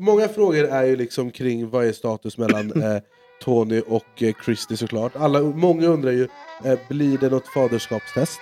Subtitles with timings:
[0.00, 2.98] många frågor är ju liksom kring vad är status mellan eh,
[3.42, 5.16] Tony och eh, Christy såklart.
[5.16, 6.28] Alla, många undrar ju,
[6.64, 8.40] eh, blir det något faderskapstest?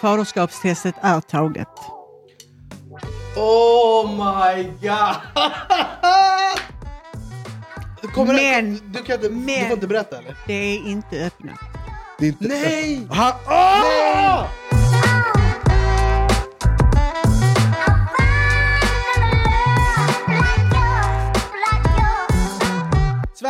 [0.00, 1.68] Faderskapstestet är taget.
[3.36, 5.16] Oh my god!
[8.14, 10.36] Kommer Men- det, du, kan inte, du men- får inte berätta eller?
[10.46, 11.58] Det är inte öppnat.
[12.18, 13.06] Det är inte Nej!
[13.10, 14.44] Ha, ah!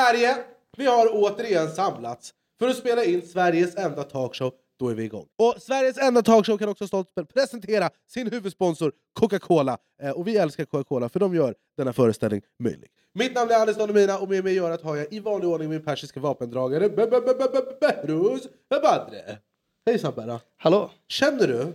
[0.00, 0.36] Sverige,
[0.76, 4.52] vi har återigen samlats för att spela in Sveriges enda talkshow.
[4.78, 5.26] Då är vi igång.
[5.38, 9.78] Och Sveriges enda talkshow kan också stolt presentera sin huvudsponsor Coca-Cola.
[10.02, 12.88] Eh, och vi älskar Coca-Cola för de gör denna föreställning möjlig.
[13.14, 15.48] Mitt namn är Anis Don Demina och med mig i örat har jag i vanlig
[15.50, 19.38] ordning min persiska vapendragare Be- Be- Be- Be- Be- Behrouz Badre.
[19.86, 20.40] Hejsan Berra.
[20.56, 20.90] Hallå?
[21.08, 21.74] Känner du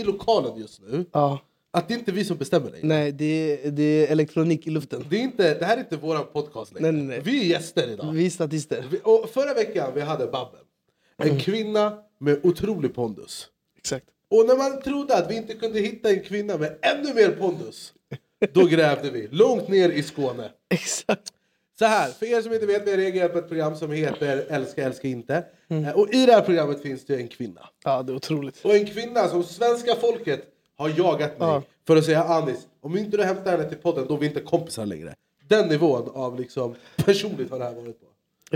[0.00, 1.38] i lokalen just nu Ja.
[1.78, 2.80] Att det inte är vi som bestämmer dig?
[2.82, 3.24] Nej, det
[3.64, 5.04] är, det är elektronik i luften.
[5.10, 6.92] Det, är inte, det här är inte våran podcast längre.
[6.92, 7.20] Nej, nej, nej.
[7.24, 8.12] Vi är gäster idag.
[8.12, 8.84] Vi är statister.
[8.90, 10.60] Vi- Och förra veckan vi hade Babben.
[11.16, 13.48] En kvinna med otrolig pondus.
[13.78, 14.06] Exakt.
[14.30, 17.92] Och när man trodde att vi inte kunde hitta en kvinna med ännu mer pondus,
[18.52, 20.50] då grävde vi långt ner i Skåne.
[20.70, 21.32] Exakt.
[21.78, 24.46] Så här, för er som inte vet, vi har reagerat på ett program som heter
[24.48, 25.44] Älska, älska inte.
[25.70, 27.60] Eh, Och i det här programmet finns det en kvinna.
[27.84, 28.64] Ja, det är otroligt.
[28.64, 30.42] Och en kvinna som svenska folket
[30.78, 34.14] har jagat mig för att säga Anis, om inte du hämtar henne till podden då
[34.14, 35.14] är vi inte kompisar längre.
[35.48, 38.06] Den nivån av liksom personligt har det här varit på.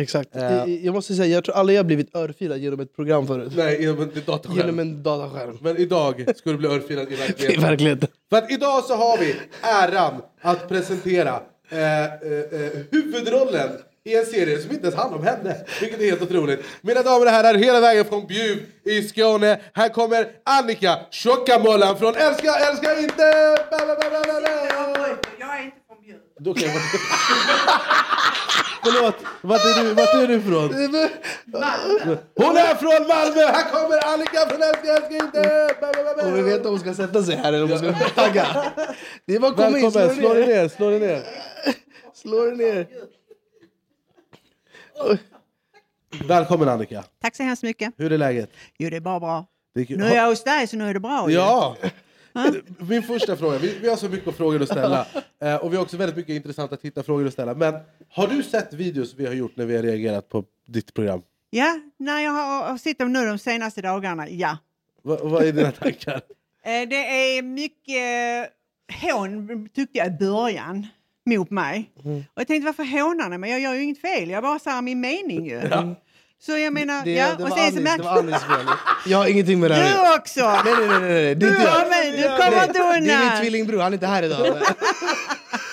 [0.01, 0.37] Exakt.
[0.37, 0.65] Eh.
[0.75, 3.53] Jag, måste säga, jag tror aldrig jag blivit örfilad genom ett program förut.
[3.57, 4.57] Nej, genom en dataskärm.
[4.57, 5.59] Genom en dataskärm.
[5.61, 7.63] Men idag ska du bli örfilad i I verkligheten.
[7.63, 8.09] verkligheten.
[8.31, 13.71] För att idag så har vi äran att presentera eh, eh, eh, huvudrollen
[14.05, 16.61] i en serie som inte ens handlar om henne, vilket är helt otroligt.
[16.81, 22.15] Mina damer och herrar, hela vägen från Bjuv i Skåne, här kommer Annika Tjockamollan från
[22.17, 23.23] Älska, älska inte!
[25.39, 26.17] Jag är inte från Bjuv.
[26.39, 26.83] Då kan jag vara...
[28.85, 30.73] Förlåt, vart är du, vart är du ifrån?
[32.37, 33.41] Hon är från Malmö!
[33.41, 35.69] Här kommer Annika från Älska, älska inte!
[36.27, 37.93] Och vi vet om hon ska sätta sig här eller om hon ska
[38.23, 38.47] tagga.
[39.27, 41.23] Det är bara att komma in, slå Välkommen, slå dig ner, slå dig ner.
[42.15, 42.87] Slå dig ner.
[46.29, 47.95] Välkommen Annika, Tack så hemskt mycket.
[47.97, 48.51] hur är läget?
[48.79, 49.47] Jo, det är bara bra.
[49.75, 49.99] Det kul.
[49.99, 51.35] Nu är jag hos dig så nu är det bra ju.
[51.37, 51.77] Ja!
[52.79, 55.07] Min första fråga, vi, vi har så mycket frågor att ställa
[55.43, 57.55] eh, och vi har också väldigt mycket intressanta tittarfrågor att ställa.
[57.55, 57.75] Men
[58.11, 61.23] har du sett videos vi har gjort när vi har reagerat på ditt program?
[61.51, 64.59] Ja, när jag har har sett dem nu de senaste dagarna, ja.
[65.03, 66.15] Va, vad är dina tankar?
[66.65, 68.53] Eh, Det är mycket
[69.03, 70.87] hån tyckte jag i början
[71.27, 71.91] mot mig.
[72.05, 72.17] Mm.
[72.19, 73.51] Och jag tänkte varför hånar ni mig?
[73.51, 75.61] Jag gör ju inget fel, jag bara säger min mening ju.
[76.39, 77.35] Så jag menar, Det, ja.
[77.39, 78.67] det, och sen så det var Anis fel.
[79.07, 80.05] Jag har ingenting med det här.
[80.13, 80.41] Du också!
[80.41, 81.23] Nej, nej, nej, nej, nej.
[81.23, 81.89] Det är Du, inte jag.
[81.89, 83.41] mig, du kommer Nej, inte Det är min undan!
[83.41, 84.41] tvillingbror, han är inte här idag.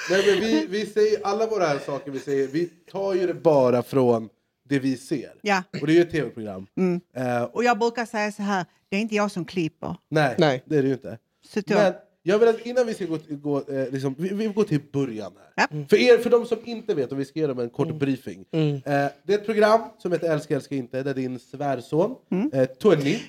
[0.10, 3.34] Nej, men vi, vi säger, alla våra här saker vi säger, vi tar ju det
[3.34, 4.30] bara från
[4.70, 5.32] det vi ser.
[5.42, 5.64] Ja.
[5.82, 6.68] Och det är ju ett tv-program.
[7.16, 9.96] Eh, och, Och jag brukar säga så här, det är inte jag som klipper.
[10.10, 10.64] nej, Nej.
[10.66, 11.18] det är det ju inte.
[11.54, 11.94] Så då, Men
[12.24, 15.32] jag vill att innan vi ska gå, gå eh, liksom, vi, vi går till början
[15.38, 15.68] här.
[15.72, 15.86] Ja.
[15.90, 18.46] För er, för de som inte vet, och vi ska ge dem en kort briefing.
[18.52, 18.76] Mm.
[18.76, 18.82] Eh,
[19.24, 22.16] det är ett program som heter Älska älska inte, där din svärson,
[22.54, 23.20] eh, Tony,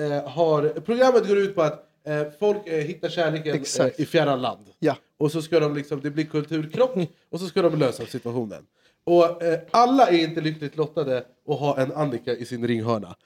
[0.00, 0.68] eh, har...
[0.68, 3.64] Programmet går ut på att eh, folk eh, hittar kärleken
[3.96, 4.66] i fjärran land.
[4.78, 4.96] Ja.
[5.18, 6.96] Och så ska de liksom, det blir kulturkrock,
[7.30, 8.66] och så ska de lösa situationen.
[9.04, 13.16] Och alla är inte lyckligt lottade att ha en Annika i sin ringhörna.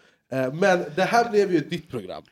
[0.53, 2.23] Men det här blev ju ditt program.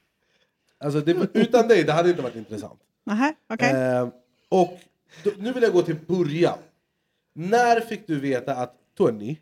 [0.82, 2.80] Alltså det, utan dig, det hade inte varit intressant.
[3.06, 3.70] Nähä, okej.
[3.72, 4.08] Eh,
[4.48, 4.80] och
[5.24, 6.58] då, nu vill jag gå till början.
[7.34, 9.36] När fick du veta att Tony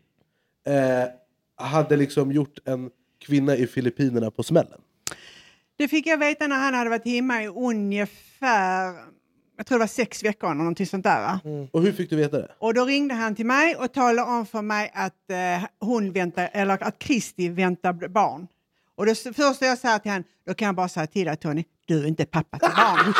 [0.67, 1.09] eh,
[1.67, 4.81] hade liksom gjort en kvinna i Filippinerna på smällen?
[5.77, 8.93] Det fick jag veta när han hade varit hemma i ungefär,
[9.57, 11.39] jag tror det var sex veckor eller någonting sånt där.
[11.71, 12.51] Och hur fick du veta det?
[12.59, 16.49] Och då ringde han till mig och talade om för mig att eh, hon väntar,
[16.53, 18.47] eller att Kristi väntar barn.
[19.01, 21.63] Och det första jag sa till honom, då kan jag bara säga till dig Tony,
[21.85, 23.13] du är inte pappa till barn.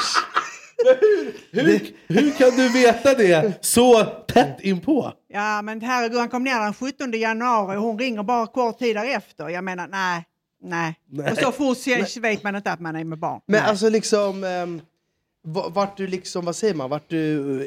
[1.52, 5.14] Hur, hur kan du veta det så tätt inpå?
[5.28, 8.96] ja men herregud, han kom ner den 17 januari och hon ringer bara kort tid
[8.96, 9.50] därefter.
[9.50, 10.26] Jag menar, nej,
[10.64, 11.00] nej.
[11.10, 11.32] Nej.
[11.32, 11.88] Och så fort
[12.22, 13.42] vet man inte att man är med barn.
[13.46, 13.70] Men nej.
[13.70, 14.44] alltså liksom...
[14.44, 14.82] Um,
[15.74, 17.18] vart du liksom, vad säger man, vart du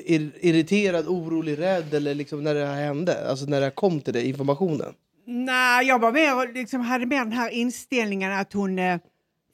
[0.06, 3.31] ir irriterad, orolig, rädd eller liksom när det här hände?
[3.31, 4.94] Alltså när det kom till dig, informationen?
[5.26, 9.00] Nej, jag var mer, liksom, hade mer den här inställningen att hon eh,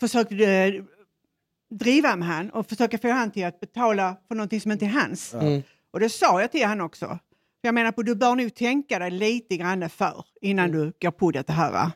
[0.00, 0.82] försökte eh,
[1.70, 4.88] driva med han och försöka få han till att betala för någonting som inte är
[4.90, 5.34] hans.
[5.34, 5.62] Mm.
[5.93, 7.06] Och det sa jag till han också.
[7.06, 11.11] För Jag menar på, du bör nog tänka dig lite grann för innan du går
[11.11, 11.72] på det här.
[11.72, 11.93] va?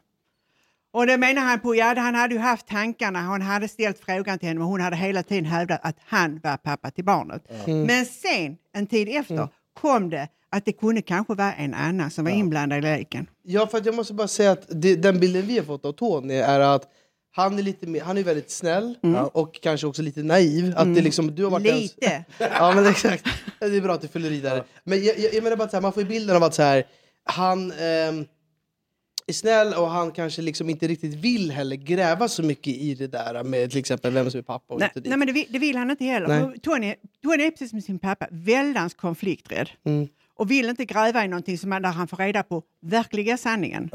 [0.93, 4.39] Och det menar han på, ja han hade ju haft tankarna, han hade ställt frågan
[4.39, 7.43] till henne men hon hade hela tiden hävdat att han var pappa till barnet.
[7.67, 9.49] Men sen, en tid efter,
[9.81, 13.27] kom det att det kunde kanske vara en annan som var inblandad i leken.
[13.43, 15.93] Ja, för att jag måste bara säga att det, den bilden vi har fått av
[15.93, 16.89] Tony är att
[17.37, 18.97] han är, lite mer, han är väldigt snäll
[19.33, 20.75] och kanske också lite naiv.
[20.77, 22.25] Att det liksom, du har varit Lite.
[22.39, 23.25] Ja men exakt.
[23.61, 24.65] Det är bra att du fyller i där.
[24.85, 26.63] Men jag, jag, jag menar bara att här, man får ju bilden av att så
[26.63, 26.87] här,
[27.25, 28.25] han ehm,
[29.27, 33.07] är snäll och han kanske liksom inte riktigt vill heller gräva så mycket i det
[33.07, 35.59] där med till exempel vem som är pappa och Nej, nej men det vill, det
[35.59, 36.59] vill han inte heller.
[36.63, 39.71] Tony, Tony är precis som sin pappa, väldans konflikträdd.
[39.85, 40.09] Mm.
[40.37, 43.91] Och vill inte gräva i någonting som, där han får reda på verkliga sanningen.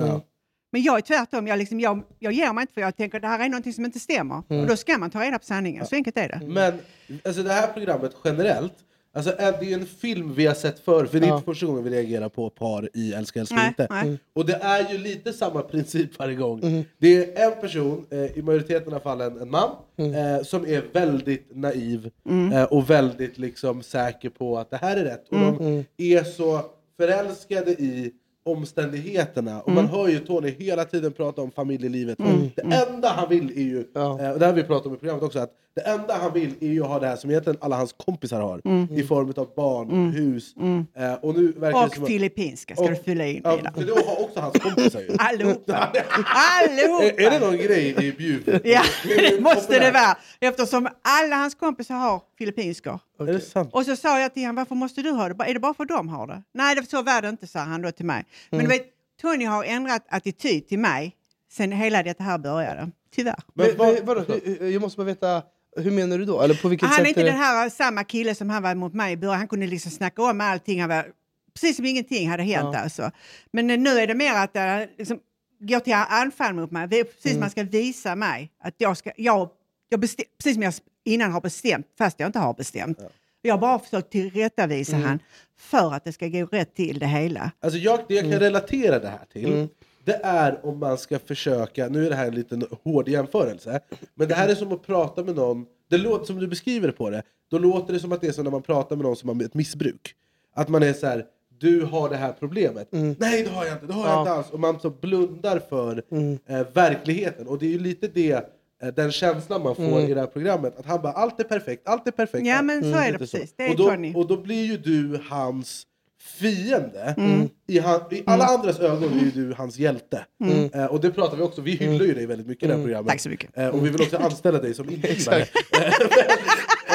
[0.71, 3.21] Men jag är tvärtom, jag, liksom, jag, jag ger mig inte för jag tänker att
[3.21, 4.43] det här är någonting som inte stämmer.
[4.49, 4.61] Mm.
[4.61, 6.41] Och då ska man ta reda på sanningen, så enkelt är det.
[6.47, 6.79] Men
[7.25, 8.73] alltså det här programmet generellt,
[9.13, 11.35] alltså är det är en film vi har sett förr, för det är Ja.
[11.35, 13.87] inte första gången vi reagerar på par i Älska älskar Nej, inte.
[13.89, 14.17] nej.
[14.35, 16.59] Och det är ju lite samma princip varje gång.
[16.63, 16.83] Mm.
[16.97, 20.13] Det är en person, eh, i majoriteten av fallen en man, Mm.
[20.35, 22.09] eh, som är väldigt naiv
[22.53, 25.27] eh, och väldigt liksom säker på att det här är rätt.
[25.29, 25.83] Och Mm.
[25.97, 26.61] de är så
[26.97, 28.11] förälskade i
[28.51, 29.61] omständigheterna.
[29.61, 32.17] Och man hör ju Tony hela tiden prata om familjelivet.
[32.55, 34.21] Det enda han vill är ju, Ja.
[34.21, 36.53] eh, och det har vi pratat om i programmet också, att det enda han vill
[36.59, 38.61] är ju att ha det här som egentligen alla hans kompisar har.
[38.97, 40.53] I form av barn, hus.
[40.95, 43.61] Eh, och nu verkar det Och som att- filippinska ska du fylla in Ja, i
[43.75, 45.09] för det har också hans kompisar ju.
[45.19, 45.73] Allihopa!
[45.93, 47.45] är, är det Allihopa!
[47.45, 48.59] någon grej i Bjuv?
[48.63, 50.17] Ja, det måste det vara.
[50.39, 52.99] Eftersom alla hans kompisar har filippinska.
[53.19, 53.69] Är det sant?
[53.73, 55.43] Och så sa jag till honom, varför måste du ha det?
[55.49, 56.43] Är det bara för att de har det?
[56.53, 58.25] Nej, det, så var det inte, sa han då till mig.
[58.49, 58.71] Men Mm.
[58.71, 58.87] du vet,
[59.21, 61.15] Tony har ändrat attityd till mig
[61.51, 62.91] sen hela det här började.
[63.15, 63.35] Tyvärr.
[63.53, 64.25] Men Men, vad- men, vadå,
[64.65, 65.43] jag måste bara veta,
[65.77, 66.41] hur menar du då?
[66.41, 67.05] Eller på vilket Han sätt?
[67.05, 69.37] är inte är den här samma kille som han var mot mig i början.
[69.37, 70.79] Han kunde liksom snacka om allting.
[70.81, 71.05] Han var,
[71.53, 72.79] precis som ingenting hade hänt Ja.
[72.79, 73.11] alltså.
[73.51, 75.19] Men eh, nu är det mer att det liksom,
[75.59, 76.87] går till anfall mot mig.
[76.87, 77.33] Det är precis Mm.
[77.35, 79.49] som man ska visa mig att jag ska, jag,
[79.89, 82.99] jag bestäm, precis som jag innan har bestämt, fast jag inte har bestämt.
[83.41, 85.07] Jag har bara försökt tillrättavisa Mm.
[85.07, 85.19] han
[85.57, 87.51] för att det ska gå rätt till det hela.
[87.59, 88.31] Alltså jag, det jag Mm.
[88.31, 89.67] kan relatera det här till,
[90.03, 93.79] det är om man ska försöka, nu är det här en liten hård jämförelse,
[94.15, 97.09] men det här är som att prata med någon, det låter som du beskriver på
[97.09, 99.29] det, då låter det som att det är som när man pratar med någon som
[99.29, 100.15] har ett missbruk.
[100.53, 101.25] Att man är så här:
[101.59, 102.87] du har det här problemet.
[102.91, 104.19] Nej det har jag inte, det har jag Ja.
[104.19, 104.49] inte alls.
[104.49, 106.03] Och man så blundar för
[106.47, 107.47] eh, verkligheten.
[107.47, 108.49] Och det är ju lite det,
[108.95, 110.79] den känslan man får i det här programmet.
[110.79, 112.47] Att han bara, allt är perfekt, allt är perfekt.
[112.47, 113.53] Ja, men så är det precis.
[113.55, 115.85] Det är och, då, och då blir ju du hans
[116.21, 117.15] fiende.
[117.17, 117.49] Mm.
[117.67, 120.25] I, han, I alla andras ögon är ju du hans hjälte.
[120.73, 122.83] Eh, och det pratar vi också, vi hyllar ju dig väldigt mycket i det här
[122.83, 123.05] programmet.
[123.05, 123.13] Mm.
[123.13, 123.57] Tack så mycket.
[123.57, 125.45] Eh, och vi vill också anställa dig som ingivare.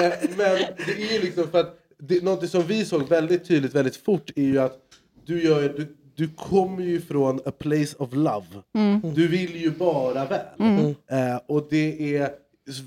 [0.02, 3.75] Eh, men det är ju liksom för att det, något som vi såg väldigt tydligt
[3.75, 4.78] väldigt fort är ju att
[5.26, 8.46] du, gör, du, du kommer ju från a place of love.
[9.14, 10.94] Du vill ju bara väl.
[11.11, 12.31] Eh, och det är,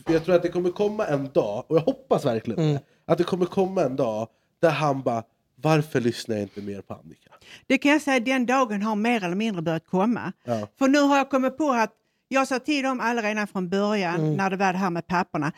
[0.10, 3.24] jag tror att det kommer komma en dag, och jag hoppas verkligen det, att det
[3.24, 4.28] kommer komma en dag
[4.62, 5.24] där han bara
[5.62, 7.30] varför lyssnar jag inte mer på Annika?
[7.68, 10.34] Det kan jag säga, den dagen har mer eller mindre börjat komma.
[10.44, 10.68] Ja.
[10.80, 11.92] För nu har jag kommit på att
[12.28, 14.34] jag sa till dem alla redan från början Mm.
[14.34, 15.52] när det var det här med papporna.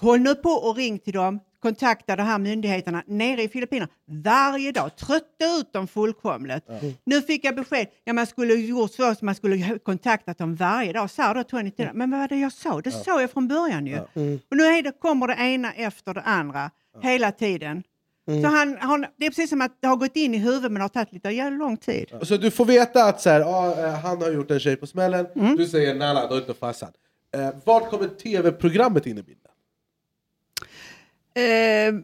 [0.00, 4.72] Håll nu på och ring till dem, kontakta de här myndigheterna nere i Filippinerna varje
[4.72, 4.96] dag.
[4.96, 6.64] Trötta ut dem fullkomligt.
[7.04, 10.92] Nu fick jag besked, ja, man skulle gjort så att man skulle kontaktat dem varje
[10.92, 11.10] dag.
[11.10, 12.80] Sa då Tony till dem, men vad var det jag sa?
[12.80, 13.98] Det sa jag från början ju.
[14.50, 16.70] Och nu det, kommer det ena efter det andra
[17.02, 17.82] hela tiden.
[18.42, 20.82] Så han, han, det är precis som att det har gått in i huvudet men
[20.82, 22.12] har tagit lite lång tid.
[22.22, 24.86] Så du får veta att så här, ja, eh, han har gjort en tjej på
[24.86, 25.56] smällen, Mm.
[25.56, 26.92] du säger nej, nej, då är inte farsan.
[27.34, 29.44] Eh, vart kommer tv-programmet in i bilden?
[31.38, 31.94] Eh,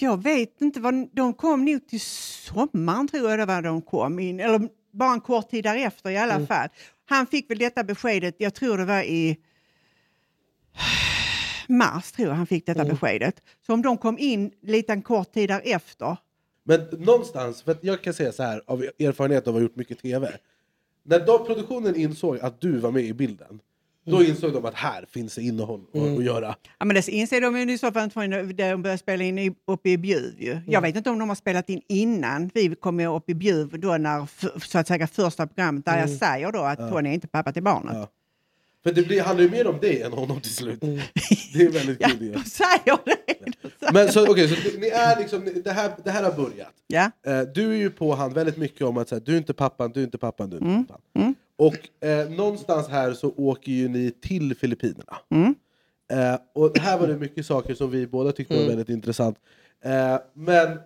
[0.00, 4.18] jag vet inte, vad, de kom nog till sommaren tror jag det var de kom
[4.18, 6.68] in, eller bara en kort tid därefter i alla fall.
[7.08, 9.36] Han fick väl detta beskedet, jag tror det var i
[11.68, 13.42] mars tror jag han fick detta beskedet.
[13.66, 16.16] Så om de kom in lite en kort tid därefter,
[16.64, 19.98] Men någonstans, för jag kan säga så här av erfarenhet av att ha gjort mycket
[19.98, 20.38] tv.
[21.02, 23.60] När då produktionen insåg att du var med i bilden,
[24.06, 26.54] då insåg de att här finns det innehåll att- att göra.
[26.78, 29.90] ja men det inser de ju i så fall förrän de började spela in uppe
[29.90, 30.60] i Bjuv ju.
[30.66, 33.96] Jag vet inte om de har spelat in innan vi kom upp i Bjuv då
[33.96, 34.26] när
[34.68, 37.62] så att säga första programmet där jag säger då att Tony är inte pappa till
[37.62, 37.92] barnet.
[37.94, 38.08] Ja.
[38.82, 40.80] För det blir, handlar ju mer om dig än honom till slut.
[41.54, 42.32] Det är väldigt Ja, kul ju.
[42.32, 43.16] de säger det.
[43.62, 46.32] De säger- Men så, okej, så ni- ni är liksom, det, här, det här har
[46.32, 46.72] börjat.
[46.86, 47.10] Ja.
[47.26, 49.92] Eh, du är ju på han väldigt mycket om att säga, du är inte pappan,
[49.92, 51.34] du är inte pappan, du är inte pappan.
[51.56, 55.16] Och eh, någonstans här så åker ju ni till Filippinerna.
[56.10, 59.38] Eh, och här var det mycket saker som vi båda tyckte var väldigt intressant.
[59.84, 60.78] Eh, men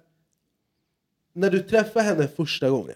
[1.33, 2.95] när du träffade henne första gången,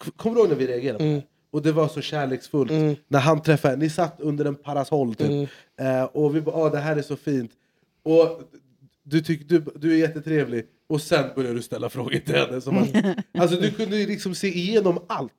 [0.00, 1.22] k- kommer du ihåg när vi reagerade på det?
[1.50, 2.94] Och det var så kärleksfullt Mm.
[3.08, 5.50] när han träffade Ni satt under en parasoll typ.
[5.80, 7.50] Eh, och vi bara ah, det här är så fint.
[8.02, 8.40] Och
[9.02, 10.66] du, tyck, du, du är jättetrevlig.
[10.86, 12.60] Och sen börjar du ställa frågor till henne.
[12.60, 12.88] Som att,
[13.38, 15.32] alltså du kunde ju liksom se igenom allt.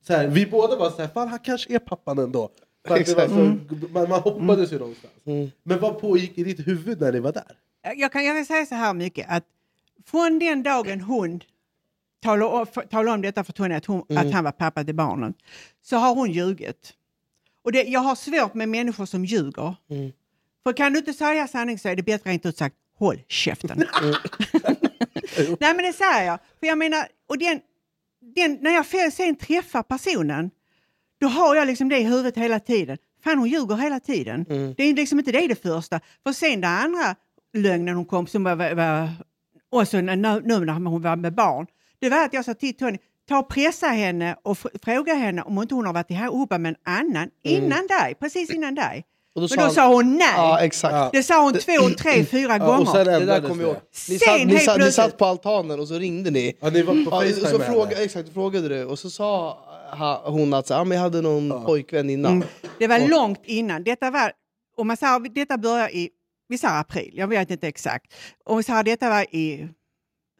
[0.00, 0.06] Mm.
[0.06, 2.50] Så här, vi båda var så här, fan han kanske är pappan ändå.
[2.86, 3.56] För att det var så,
[3.92, 5.14] man, man hoppades ju någonstans.
[5.24, 5.50] Mm.
[5.62, 7.56] Men vad pågick i ditt huvud när ni var där?
[7.96, 9.44] Jag kan, jag kan säga så här mycket att
[10.06, 11.40] från den dagen hon
[12.22, 15.34] talade om, detta för Tony, att, hon, att han var pappa till barnen,
[15.82, 16.94] så har hon ljugit.
[17.62, 19.74] Och det, jag har svårt med människor som ljuger.
[19.90, 20.12] Mm.
[20.62, 23.78] För kan du inte säga sanning så är det bättre rent ut sagt, håll käften.
[25.60, 26.38] Nej men det säger jag.
[26.60, 27.60] För jag menar, och den,
[28.34, 30.50] den, när jag sen träffar personen,
[31.20, 32.98] då har jag liksom det i huvudet hela tiden.
[33.24, 34.44] Fan hon ljuger hela tiden.
[34.76, 36.00] Det är liksom inte det det första.
[36.22, 37.16] För sen den andra
[37.52, 39.08] lögnen hon kom som var, var, var
[39.70, 41.66] också nu nu när hon var med barn.
[41.98, 42.98] Det var att jag sa till Tony,
[43.28, 46.66] ta och pressa henne och fr- fråga henne om inte hon har varit ihop med
[46.66, 49.04] en annan innan dig, precis innan dig.
[49.34, 50.26] Och då Men då han- sa hon nej.
[50.36, 50.92] Ja, exakt.
[50.94, 51.10] Ja.
[51.12, 52.92] Det sa hon två, tre, fyra Ja, och gånger.
[53.04, 53.74] sen Det där kommer jag.
[53.74, 56.56] Ni Sen satt, ni, helt satt, ni plötsligt- satt på altanen och så ringde ni.
[56.60, 59.58] Ja, ni var på Ja, och så fråga, exakt, frågade du och så sa
[59.98, 62.32] ha- hon att så, ah, men jag hade någon pojkvän innan.
[62.32, 62.48] Mm.
[62.78, 63.84] Det var långt innan.
[63.84, 64.32] Detta var,
[64.76, 66.08] om man säger, detta börjar i,
[66.48, 68.14] vi säger april, jag vet inte exakt.
[68.44, 69.68] Om vi säger detta var i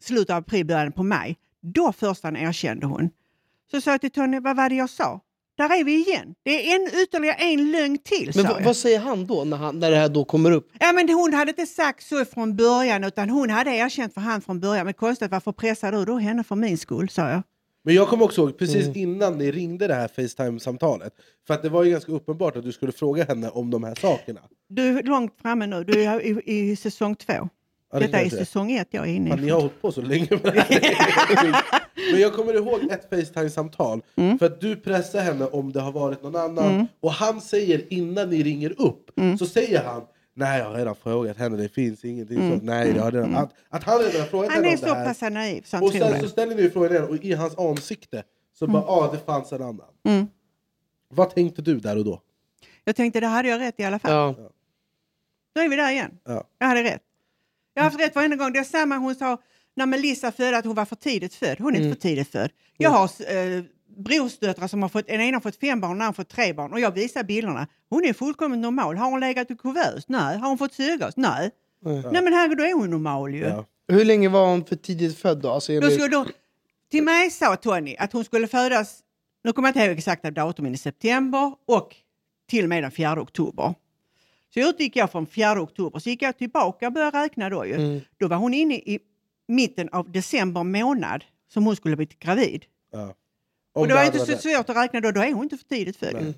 [0.03, 1.37] slutet av april, början på maj.
[1.63, 3.09] Då först erkände hon.
[3.71, 5.19] Så sa jag till Tony, vad var det jag sa?
[5.61, 6.35] Där är vi igen.
[6.43, 9.91] Det är en, ytterligare en lögn till, Men vad säger han då när, han, när
[9.91, 10.71] det här då kommer upp?
[10.79, 14.41] Ja, men hon hade inte sagt så från början utan hon hade erkänt för han
[14.41, 14.85] från början.
[14.85, 17.41] Men konstigt, varför pressar du då henne för min skull, sa jag.
[17.83, 18.97] Men jag kommer också ihåg precis Mm.
[18.97, 21.13] innan ni ringde det här Facetime-samtalet.
[21.47, 23.95] För att det var ju ganska uppenbart att du skulle fråga henne om de här
[23.95, 24.39] sakerna.
[24.69, 27.49] Du är långt framme nu, du är i, i säsong två.
[27.91, 28.29] Ja, det Detta är är.
[28.29, 29.31] säsong ett jag är inne i.
[29.31, 31.81] Fan, ni har hållit på så länge med det här.
[32.11, 34.01] Men jag kommer ihåg ett Facetime-samtal.
[34.15, 34.39] Mm.
[34.39, 36.87] För att du pressar henne om det har varit någon annan.
[36.99, 39.37] Och han säger innan ni ringer upp, Mm.
[39.37, 40.01] så säger han
[40.33, 42.63] Nej jag har redan frågat henne, det finns ingenting sånt.
[42.63, 44.55] Nej, jag har redan, att, att han redan har frågat Mm.
[44.55, 45.05] Han henne är om så det här.
[45.05, 48.23] pass naiv så han Och sen så ställer ni frågan igen och i hans ansikte
[48.53, 49.87] så bara ja ah, det fanns en annan.
[50.03, 50.27] Mm.
[51.09, 52.21] Vad tänkte du där och då?
[52.83, 54.11] Jag tänkte, det hade jag rätt i alla fall.
[54.11, 54.35] Ja.
[55.55, 56.11] Då är vi där igen.
[56.25, 56.43] Ja.
[56.59, 57.01] Jag hade rätt.
[57.73, 58.53] Jag har haft rätt varenda gång.
[58.53, 59.37] Det är samma hon sa
[59.75, 61.59] när Melissa födde att hon var för tidigt född.
[61.59, 61.87] Hon är Mm.
[61.89, 62.49] inte för tidigt född.
[62.77, 63.63] Jag har eh,
[63.97, 66.53] brorsdöttrar som har fått, en ena har fått fem barn, en annan har fått tre
[66.53, 66.73] barn.
[66.73, 67.67] Och jag visar bilderna.
[67.89, 68.97] Hon är fullkomligt normal.
[68.97, 70.07] Har hon legat i kuvös?
[70.07, 70.37] Nej.
[70.37, 71.17] Har hon fått syrgas?
[71.17, 71.51] Nej.
[71.85, 72.03] Nej.
[72.11, 73.41] Men herregud, då är hon normal ju.
[73.43, 73.65] Ja.
[73.87, 75.49] Hur länge var hon för tidigt född då?
[75.51, 76.25] Alltså, Då skulle då,
[76.91, 78.99] till mig sa Tony att hon skulle födas,
[79.43, 81.95] nu kommer jag inte ihåg exakta datumen i september och
[82.49, 83.73] till och med den 4 oktober.
[84.53, 87.73] Så utgick jag från 4 oktober, så gick jag tillbaka och började räkna då ju.
[87.73, 88.01] Mm.
[88.17, 88.99] Då var hon inne i
[89.47, 92.65] mitten av december månad som hon skulle bli gravid.
[92.91, 93.15] Ja.
[93.73, 95.97] Och det var inte så svårt att räkna då, då är hon inte för tidigt
[95.97, 96.13] född.
[96.13, 96.33] Nej.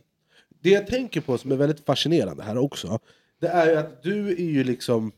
[0.61, 2.99] Det jag tänker på som är väldigt fascinerande här också,
[3.41, 5.11] det är ju att du är ju liksom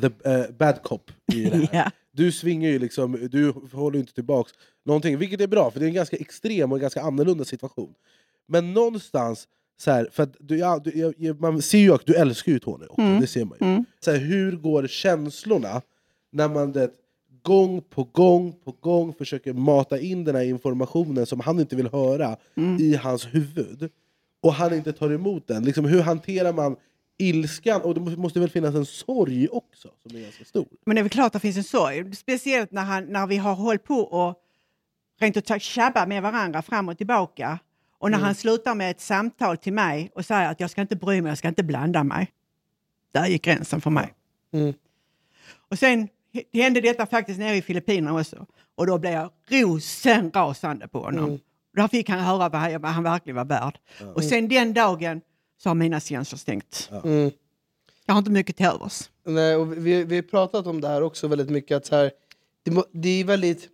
[0.00, 1.68] the eh, bad cop i det här.
[1.72, 1.90] Ja.
[2.16, 4.52] Du svingar ju liksom, du håller inte tillbaks
[4.84, 7.94] någonting, vilket är bra för det är en ganska extrem och en ganska annorlunda situation.
[8.46, 12.52] Men någonstans, så här, för du, ja, du, jag, man ser ju att du älskar
[12.52, 13.20] ju Tony också, Mm.
[13.20, 13.66] det ser man ju.
[13.66, 13.84] Mm.
[14.00, 15.82] Så här, hur går känslorna
[16.32, 16.90] när man det,
[17.42, 21.88] gång på gång på gång försöker mata in den här informationen som han inte vill
[21.88, 22.76] höra Mm.
[22.80, 23.90] i hans huvud
[24.42, 25.64] och han inte tar emot den?
[25.64, 26.76] Liksom, hur hanterar man
[27.18, 27.82] ilskan?
[27.82, 30.66] Och det måste- måste väl finnas en sorg också som är ganska stor?
[30.86, 32.14] Men det är väl klart att det finns en sorg.
[32.14, 34.40] Speciellt när, han, när vi har hållit på och
[35.20, 37.58] rent ut sagt tjabba med varandra fram och tillbaka.
[38.04, 40.96] Och när han slutar med ett samtal till mig och säger att jag ska inte
[40.96, 42.30] bry mig, jag ska inte blanda mig.
[43.12, 44.14] Där gick gränsen för mig.
[44.52, 44.74] Mm.
[45.68, 46.08] Och sen
[46.52, 48.46] hände detta faktiskt nere i Filippinerna också.
[48.74, 51.24] Och då blev jag rosenrasande på honom.
[51.24, 51.40] Mm.
[51.76, 53.78] Där fick han höra vad han, vad han verkligen var värd.
[54.14, 55.20] Och sen den dagen
[55.58, 56.90] så har mina känslor stängt.
[57.04, 57.30] Mm.
[58.06, 59.10] Jag har inte mycket till övers.
[59.26, 61.76] Nej, och vi, vi har pratat om det här också väldigt mycket.
[61.76, 62.10] Att så här,
[62.62, 63.68] det, det är väldigt...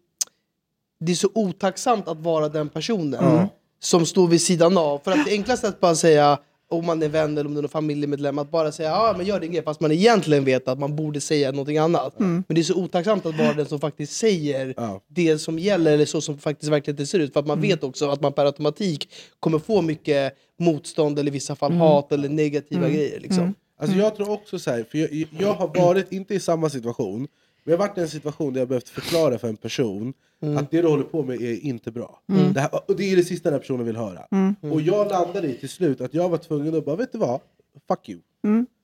[0.98, 3.48] Det är så otacksamt att vara den personen
[3.82, 4.98] som står vid sidan av.
[5.04, 6.38] För att det enklaste är att bara säga,
[6.70, 9.40] om man är vän eller om det är familjemedlem, att bara säga ja men gör
[9.40, 12.18] din grej fast man egentligen vet att man borde säga någonting annat.
[12.18, 15.00] Men det är så otacksamt att vara den som faktiskt säger Ja.
[15.08, 17.32] det som gäller eller så som faktiskt verkligheten ser ut.
[17.32, 19.08] För att man vet också att man per automatik
[19.40, 23.20] kommer få mycket motstånd eller i vissa fall hat eller negativa grejer.
[23.20, 23.54] Liksom.
[23.80, 27.28] Alltså jag tror också så här, för jag, jag har varit, inte i samma situation,
[27.64, 30.12] men jag har varit i en situation där jag behövt förklara för en person
[30.58, 32.20] att det du håller på med är inte bra.
[32.54, 34.26] Det här, och det är det sista den här personen vill höra.
[34.72, 37.40] Och jag landade i till slut att jag var tvungen att bara, vet du vad?
[37.88, 38.20] Fuck you.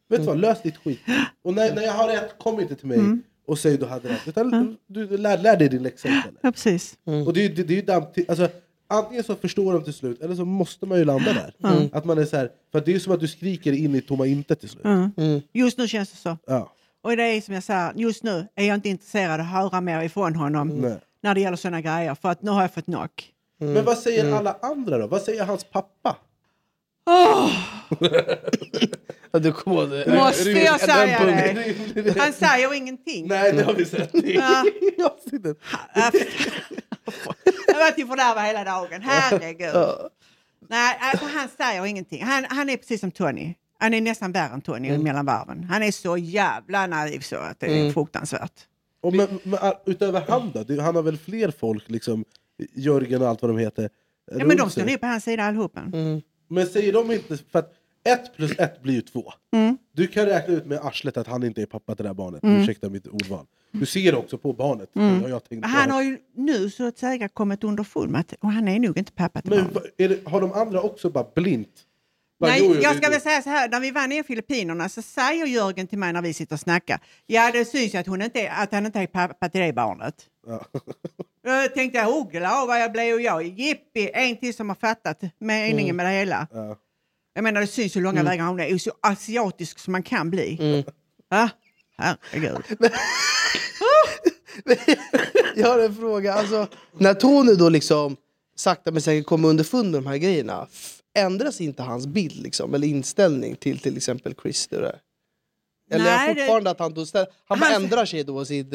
[0.08, 1.00] Vet du vad, lös ditt skit.
[1.42, 2.98] Och när, när jag har rätt, kom inte till mig
[3.46, 4.28] och säg du hade rätt.
[4.28, 6.38] Utan du, du lär, lär dig din läxa istället.
[6.42, 6.98] Ja, precis.
[7.26, 8.48] Och det, ju- det, det är ju till- alltså,
[8.88, 11.54] antingen så förstår de till slut, eller så måste man ju landa där.
[11.92, 14.26] Att man är så här, för det är som att du skriker in i tomma
[14.26, 14.84] intet till slut.
[14.84, 15.40] Mm.
[15.52, 16.36] Just nu känns det så.
[16.46, 16.72] Ja.
[17.06, 19.80] Och det är som jag säger, just nu är jag inte intresserad av att höra
[19.80, 20.98] mer ifrån honom Nej.
[21.22, 22.14] när det gäller sådana grejer.
[22.14, 23.08] För att nu har jag fått nog.
[23.58, 25.06] Men vad säger alla andra då?
[25.06, 26.16] Vad säger hans pappa?
[29.32, 30.16] Ja, du kommer.
[30.16, 31.24] Måste jag säga
[31.94, 32.18] det?
[32.18, 33.28] Han säger ingenting.
[33.28, 34.10] Nej, det har vi sett.
[34.12, 34.64] Ja.
[34.98, 35.58] I avsnittet.
[35.94, 36.10] Ja,
[37.66, 39.02] Jag har varit ju fördärvad hela dagen.
[39.02, 39.74] Herregud.
[40.68, 42.24] Nej, alltså han säger ingenting.
[42.24, 43.54] Han, han är precis som Tony.
[43.78, 45.64] Han är nästan värre än Tony mellan varven.
[45.64, 48.52] Han är så jävla naiv så att det är fruktansvärt.
[49.00, 50.82] Och men, men, uh, utöver han då?
[50.82, 52.24] Han har väl fler folk, liksom
[52.74, 53.90] Jörgen och allt vad de heter?
[54.38, 55.80] Ja, men de står ner på hans sida allihopa.
[56.48, 57.36] Men säger de inte...
[57.36, 57.72] För att
[58.04, 59.32] ett plus ett blir ju två.
[59.52, 59.78] Mm.
[59.92, 62.40] Du kan räkna ut med arslet att han inte är pappa till det här barnet.
[62.44, 63.46] Ursäkta mitt ordval.
[63.72, 64.90] Du ser också på barnet.
[64.92, 68.78] Men Han har ju nu så att säga kommit underfund med att och han är
[68.78, 69.94] nog inte pappa till Men barnet.
[69.96, 71.82] det, har de andra också bara blint?
[72.40, 74.22] Bara, Nej, jo, jo, jag ska väl säga så här, när vi var nere i
[74.22, 77.98] Filippinerna så säger Jörgen till mig när vi sitter och snackar, ja det syns ju
[77.98, 80.14] att, hon inte är, att han inte är pappa till det barnet.
[80.46, 80.64] Ja.
[81.44, 84.76] Då tänkte jag, oh glad vad jag blev och jag, jippi, en till som har
[84.76, 86.46] fattat meningen med det hela.
[86.52, 86.76] Ja.
[87.34, 90.84] Jag menar det syns ju långa vägar, hon är så asiatisk som man kan bli.
[91.30, 91.50] Va?
[91.98, 92.62] Herregud.
[95.56, 96.34] Jag har en fråga.
[96.34, 96.66] Alltså,
[96.98, 98.16] när Tony då liksom
[98.56, 100.66] sakta men säkert kommer underfund med de här grejerna,
[101.16, 104.80] ändras inte hans bild liksom, eller inställning till till exempel Christer?
[104.80, 105.00] där?
[105.90, 108.44] Eller är Nej, det det- fortfarande att han, då ställ, han Han- ändrar sig då
[108.44, 108.70] sin, eh,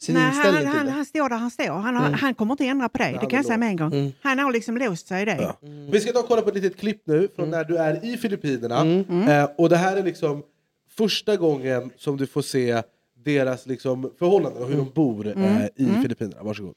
[0.00, 0.92] sin Nej, inställning han, till han, det?
[0.92, 1.66] han står där han står.
[1.72, 3.68] Han, har, han kommer inte ändra på det, det han kan jag är säga med
[3.68, 3.92] en gång.
[3.92, 4.12] Mm.
[4.22, 5.36] Han har liksom låst sig i det.
[5.40, 5.56] Ja.
[5.92, 8.16] Vi ska ta och kolla på ett litet klipp nu från när du är i
[8.16, 8.80] Filippinerna.
[8.80, 9.28] Mm.
[9.28, 10.42] Eh, och det här är liksom
[10.90, 12.82] första gången som du får se
[13.24, 15.56] deras liksom, förhållanden och hur de bor Mm.
[15.56, 16.42] eh, i Filippinerna.
[16.42, 16.74] Varsågod.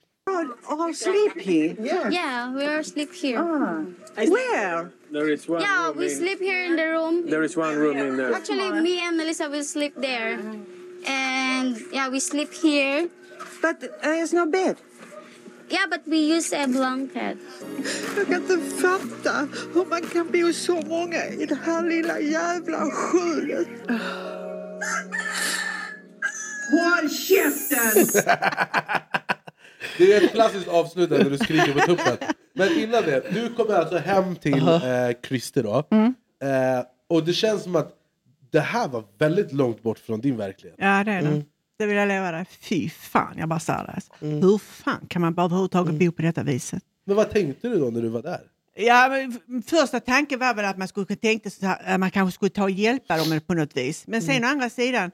[0.70, 1.76] Oh, sleep here?
[1.80, 3.40] Yeah, Yeah, we are sleep here.
[3.40, 3.84] Ah.
[4.16, 4.92] Where?
[5.12, 7.26] There is one Yeah, room we in, sleep here in the room.
[7.30, 8.34] There is one room in there.
[8.34, 10.40] Actually, me and Melissa will sleep there.
[11.08, 13.10] And yeah, we sleep here.
[13.62, 14.78] But there's no bed.
[15.70, 17.38] Yeah, but we use a blanket.
[18.18, 22.92] Jag kan inte fatta hur man kan bo så många i det här lilla jävla
[22.92, 23.68] skjulet.
[26.72, 28.06] Håll käften!
[30.00, 32.18] Det är ett klassiskt avslut där när du skriker på tuppen.
[32.54, 34.80] Men innan det, du kommer alltså hem till eh,
[35.28, 35.84] Christer då.
[35.92, 36.14] Mm.
[36.44, 37.92] Eh, och det känns som att
[38.52, 40.76] det här var väldigt långt bort från din verklighet.
[40.80, 41.44] Ja, det är det.
[41.80, 42.46] Det vill jag lova dig.
[42.62, 43.92] Fy fan, jag bara säger det.
[43.92, 44.12] alltså.
[44.20, 46.84] Hur fan kan man bara överhuvudtaget bo på detta viset?
[47.06, 48.42] Men vad tänkte du då när du var där?
[48.76, 49.10] Ja,
[49.66, 52.72] första tanken var väl att man skulle tänka sig att man kanske skulle ta och
[52.72, 54.08] hjälpa dem på något vis.
[54.08, 55.12] Men sen å andra sidan,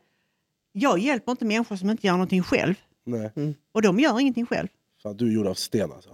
[0.72, 2.76] jag hjälper inte människor som inte gör någonting själv.
[3.06, 3.32] Nej.
[3.74, 4.68] Och de gör ingenting själv.
[5.06, 6.10] Fan, du är gjord av sten alltså.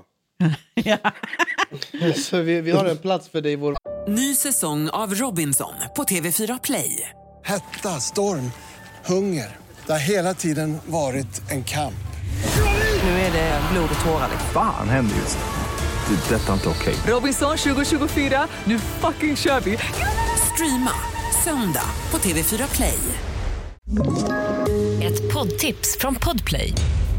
[2.21, 3.75] Så vi, vi har en plats för dig i vår...
[4.07, 7.09] Ny säsong av Robinson på TV4 Play.
[7.43, 8.51] Hetta, storm,
[9.05, 9.57] hunger.
[9.85, 11.93] Det har hela tiden varit en kamp.
[13.03, 14.29] Nu är det blod och tårar.
[14.31, 14.49] liksom.
[14.53, 16.15] Fan händer just nu.
[16.15, 16.35] Det.
[16.35, 16.95] är Detta är inte okej.
[17.13, 19.77] Robinson 2024, nu fucking kör vi!
[20.53, 20.93] Streama
[21.43, 22.99] söndag på TV4 Play.
[25.03, 26.73] Ett poddtips från Podplay.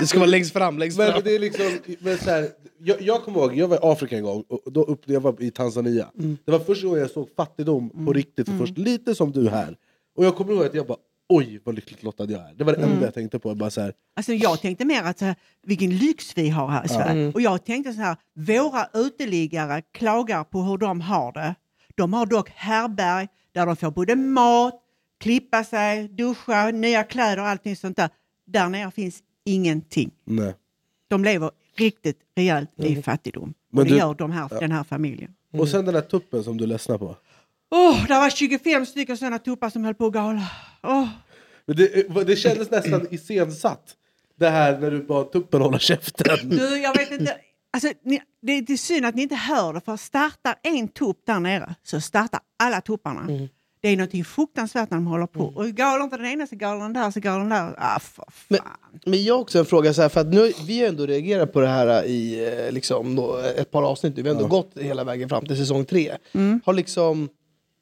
[0.00, 1.22] Du ska vara längst fram, längst Men fram.
[1.24, 4.22] det är liksom, men så här, jag, jag kommer ihåg, jag var i Afrika en
[4.22, 6.08] gång, och då upplevde jag var i Tanzania.
[6.44, 9.76] Det var första gången jag såg fattigdom på riktigt, för först, lite som du här.
[10.16, 12.54] Och jag kommer ihåg att jag bara, oj vad lyckligt lottad jag är.
[12.54, 13.54] Det var det enda jag tänkte på.
[13.54, 16.84] Bara så här, Alltså jag tänkte mer att så här, vilken lyx vi har här
[16.84, 17.32] i Sverige.
[17.34, 21.54] Och jag tänkte så här, våra uteliggare klagar på hur de har det.
[21.94, 24.74] De har dock härberg där de får både mat,
[25.20, 28.08] klippa sig, duscha, nya kläder och allting sånt där.
[28.46, 30.10] Där nere finns ingenting.
[30.24, 30.54] nej.
[31.08, 33.54] De lever riktigt rejält i fattigdom.
[33.70, 35.34] Men och det du- gör de här, den här familjen.
[35.52, 37.16] Och sen den där tuppen som du ledsnar på.
[37.70, 40.48] Åh, det var 25 stycken sådana tuppar som höll på att gala.
[41.66, 43.96] Men det, det kändes nästan iscensatt.
[44.36, 46.48] Det här när du bara tuppen håller käften.
[46.48, 47.36] Du, jag vet inte.
[47.70, 51.26] Alltså, ni, det, det är synd att ni inte hör det, för startar en tupp
[51.26, 53.48] där nere så startar alla tupparna.
[53.82, 55.42] Det är något fruktansvärt när de håller på.
[55.42, 55.56] Mm.
[55.56, 57.74] Och galar inte den ena så galar den där så galar den där.
[57.78, 59.00] Ah, för Men, fan.
[59.06, 61.52] men jag har också en fråga, så här, för att nu, vi har ändå reagerat
[61.52, 64.16] på det här i eh, liksom, då, ett par avsnitt.
[64.16, 64.22] nu.
[64.22, 66.12] Vi har ändå gått hela vägen fram till säsong tre.
[66.32, 66.60] Mm.
[66.64, 67.28] Har liksom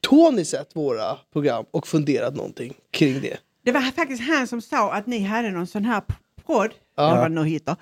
[0.09, 3.37] Tony sett våra program och funderat någonting kring det?
[3.65, 6.03] Det var faktiskt han som sa att ni hade någon sån här
[6.47, 7.09] podd, Ja.
[7.11, 7.77] eller vad det nu heter.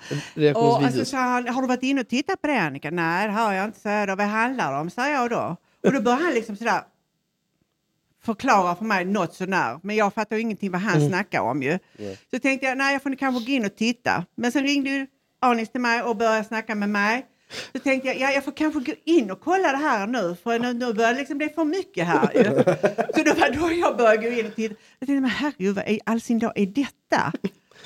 [0.55, 2.91] Och alltså, sa han, har du varit inne och tittat på det Annika?
[2.91, 4.15] Nej, det har jag inte, säger jag då.
[4.15, 5.55] Vad handlar det om, säger jag då.
[5.87, 6.81] Och då började han liksom sådär
[8.33, 9.79] förklara för mig något sånär.
[9.83, 11.09] Men jag fattar ju ingenting vad han Mm.
[11.09, 11.79] snackar om ju.
[12.31, 14.25] Så tänkte jag, nej jag får kanske gå in och titta.
[14.35, 15.07] Men sen ringde ju
[15.41, 17.25] Anis till mig och började snacka med mig.
[17.73, 20.35] Så tänkte jag, ja jag får kanske gå in och kolla det här nu.
[20.43, 22.43] För nu, nu börjar det liksom bli för mycket här ju.
[23.15, 24.75] Så det var då jag började gå in och titta.
[24.99, 27.31] Jag tänkte, men herregud vad i all sin dag är detta?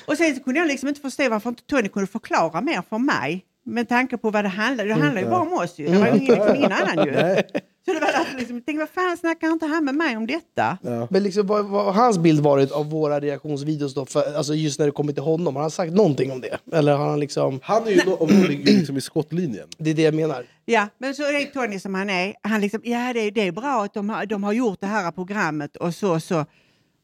[0.06, 2.98] Och sen så kunde jag liksom inte förstå varför inte Tony kunde förklara mer för
[2.98, 3.44] mig.
[3.66, 5.86] Med tanke på vad det handlade Det handlade ju bara om oss ju.
[5.86, 7.12] Det var ju ingen, liksom, ingen annan ju.
[7.86, 10.26] Så det var därför liksom, jag tänkte, vad fan snackar inte han med mig om
[10.26, 10.78] detta?
[11.10, 14.06] Men liksom, vad, vad har hans bild varit av våra reaktionsvideos då?
[14.06, 16.58] För, alltså just när det kommer till honom, har han sagt någonting om det?
[16.72, 17.60] Eller har han liksom...
[17.62, 18.28] Han är ju no- om
[18.64, 19.68] liksom i skottlinjen.
[19.78, 20.46] Det är det jag menar.
[20.64, 22.34] Ja, men så är Tony som han är.
[22.42, 24.86] Han liksom, ja det, är- det är bra att de har, de har gjort det
[24.86, 26.46] här programmet och så så.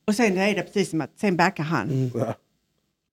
[0.07, 2.11] Och sen är det precis som att, sen backar han.
[2.15, 2.35] Ja.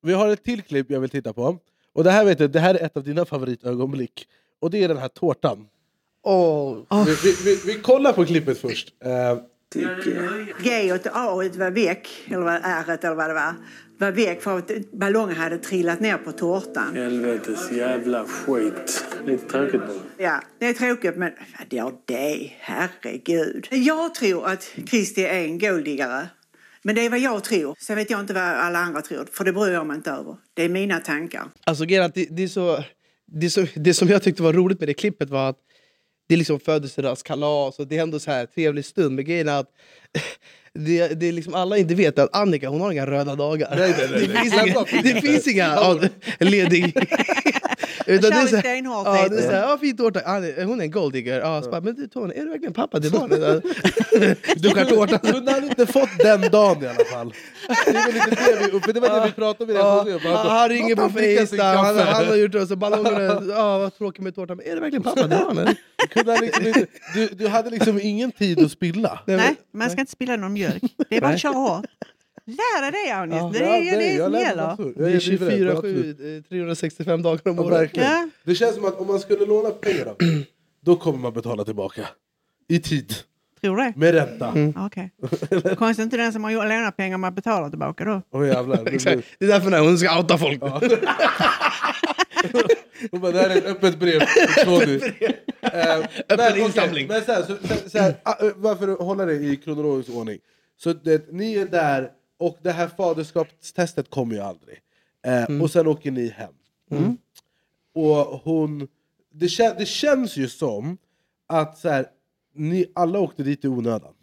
[0.02, 1.58] Vi har ett till klipp jag vill titta på.
[1.94, 4.28] Och det här vet du, det här är ett av dina favoritögonblick.
[4.62, 5.68] Och det är den här tårtan.
[6.28, 7.06] Oh.
[7.06, 8.94] Vi, vi, vi, vi kollar på klippet först.
[9.06, 9.38] Eh,
[10.64, 13.54] G och A var väck, eller vad R eller vad det var,
[13.98, 16.96] var väck för att ballongen hade trillat ner på tårtan.
[16.96, 19.06] Helvetes jävla skit.
[19.26, 19.98] Lite tråkigt bara.
[20.18, 22.52] Ja, det är tråkigt men vadå det?
[22.60, 23.68] Herregud.
[23.72, 26.28] Jag tror att Kristi är en golddiggare.
[26.82, 27.76] Men det är vad jag tror.
[27.80, 30.38] Sen vet jag inte vad alla andra tror, för det bryr jag mig inte över.
[30.54, 31.44] Det är mina tankar.
[31.64, 32.84] Alltså Gerhard, det, det, är så,
[33.26, 35.58] det, är så, det som jag tyckte var roligt med det klippet var att
[36.28, 39.16] det är liksom födelsedagskalas och det är ändå så här trevlig stund.
[39.16, 39.72] Men grejen är att
[40.74, 43.76] det, det är liksom alla inte vet att Annika hon har inga röda dagar.
[43.76, 46.00] Nej, nej, nej, det, finns det finns inga
[46.40, 46.96] ledig...
[48.06, 49.36] Utan här- stenhårt, ja, det är du.
[49.42, 50.22] så här, ja, fint tårta.
[50.26, 51.40] Ah, Hon är en golddigger.
[51.40, 53.64] Ja, så bara, men du Tony, är du verkligen pappa till barnet?
[54.56, 55.20] Du skär tårtan.
[55.20, 57.34] Kunde han inte fått den dagen i alla fall?
[57.86, 60.36] Det var lite det vi, för det var det vi pratade om i reaktionen.
[60.48, 64.36] han, ringer på Facetime, han, han har gjort det, så ballongerna, ja vad tråkigt med
[64.36, 64.58] tårtan.
[64.58, 65.78] Men är det verkligen pappa till barnet?
[66.60, 69.20] Liksom du, du hade liksom ingen tid att spilla.
[69.26, 70.84] Nej, man ska inte spilla någon mjölk.
[71.10, 71.84] Det är bara att köra
[72.48, 72.58] hårt.
[72.58, 74.76] Lär dig det Anis, Ja, det är Ja, det, som gäller.
[74.96, 76.18] Det är livrädd, absolut.
[76.24, 77.92] 24-7, eh, 365 dagar om Ja, året.
[77.94, 78.30] Ja.
[78.44, 80.16] Det känns som att om man skulle låna pengarna,
[80.86, 82.02] då kommer man betala tillbaka.
[82.70, 83.14] I tid.
[83.62, 83.94] Tror du?
[83.96, 84.54] Med ränta.
[84.76, 85.12] Okej.
[85.78, 88.22] Konstigt inte den som har lånat pengar man betalar tillbaka då.
[88.32, 88.78] Åh jävlar.
[88.86, 89.16] Det Exakt.
[89.16, 90.62] blir- Det är därför när hon ska outa folk.
[93.12, 94.22] Hon bara, det här är ett öppet brev.
[95.62, 95.98] Eh,
[96.30, 97.08] men, okej, insamling.
[97.08, 100.40] Men så här, så, så, så här, ah, eh, varför hålla det i kronologisk ordning?
[100.78, 104.80] Så det, ni är där, och det här faderskapstestet kommer ju aldrig.
[105.26, 106.54] Eh, Och sen åker ni hem.
[107.94, 108.88] Och hon...
[109.34, 110.98] Det, kän, det känns ju som
[111.48, 112.06] att så här,
[112.56, 114.14] ni alla åkte dit i onödan.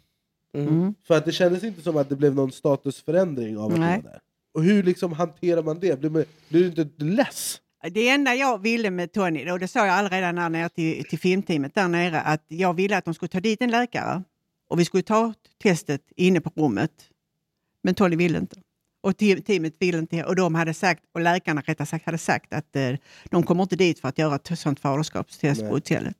[1.07, 3.97] För att det kändes inte som att det blev någon statusförändring av att Nej.
[3.97, 4.19] ni var där.
[4.53, 5.99] Och hur liksom hanterar man det?
[5.99, 7.61] Blir, man, blir du inte less?
[7.91, 11.19] Det enda jag ville med Tony, och det sa jag allredan när nere till, till
[11.19, 14.23] filmteamet där nere, att jag ville att de skulle ta dit en läkare
[14.67, 16.91] och vi skulle ta testet inne på rummet.
[17.85, 18.55] Men Tony ville inte.
[19.01, 20.23] Och te- teamet ville inte.
[20.23, 22.91] Och de hade sagt, och läkarna rättare sagt hade sagt att eh,
[23.29, 25.69] de kommer inte dit för att göra ett sånt faderskapstest Nej.
[25.69, 26.17] på hotellet.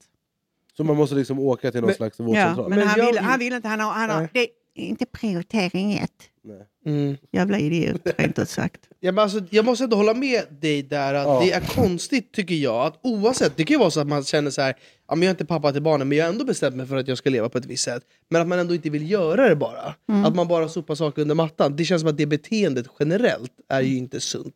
[0.78, 2.70] Så man måste liksom åka till någon Men- slags Ja, vårdcentral?
[2.70, 3.68] men Men han, jag ville, vill- han ville inte.
[3.68, 6.12] Han har, han har, det är inte prioritering ett.
[6.44, 6.68] Nej.
[6.86, 7.18] Mm.
[7.32, 8.82] Jävla idiot, rent ut sagt.
[9.00, 11.40] Ja, men alltså, jag måste ändå hålla med dig där att Ja.
[11.44, 14.52] det är konstigt tycker jag att oavsett, det kan ju vara så att man känner
[14.52, 14.76] så här,
[15.08, 16.96] ja, men jag är inte pappa till barnen men jag har ändå bestämt mig för
[16.96, 18.04] att jag ska leva på ett visst sätt.
[18.30, 19.96] Men att man ändå inte vill göra det bara.
[20.26, 21.76] Att man bara sopar saker under mattan.
[21.76, 24.56] Det känns som att det beteendet generellt är ju inte sunt.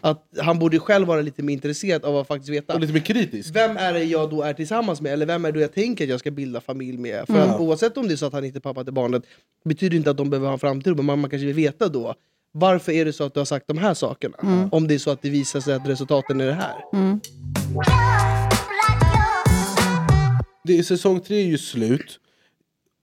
[0.00, 3.00] Att han borde själv vara lite mer intresserad av att faktiskt veta Och lite mer
[3.00, 3.54] kritisk?
[3.56, 5.12] vem är det jag då är tillsammans med?
[5.12, 7.26] Eller vem är det jag tänker att jag ska bilda familj med?
[7.26, 9.22] För att oavsett om det är så att han inte är pappa till barnet
[9.64, 10.96] betyder inte att de behöver ha en framtid.
[10.96, 12.14] Men man, man kanske vill veta då
[12.52, 14.36] varför är det så att du har sagt de här sakerna?
[14.72, 16.74] Om det är så att det visar sig att resultaten är det här.
[20.64, 22.20] Det, säsong tre är ju slut.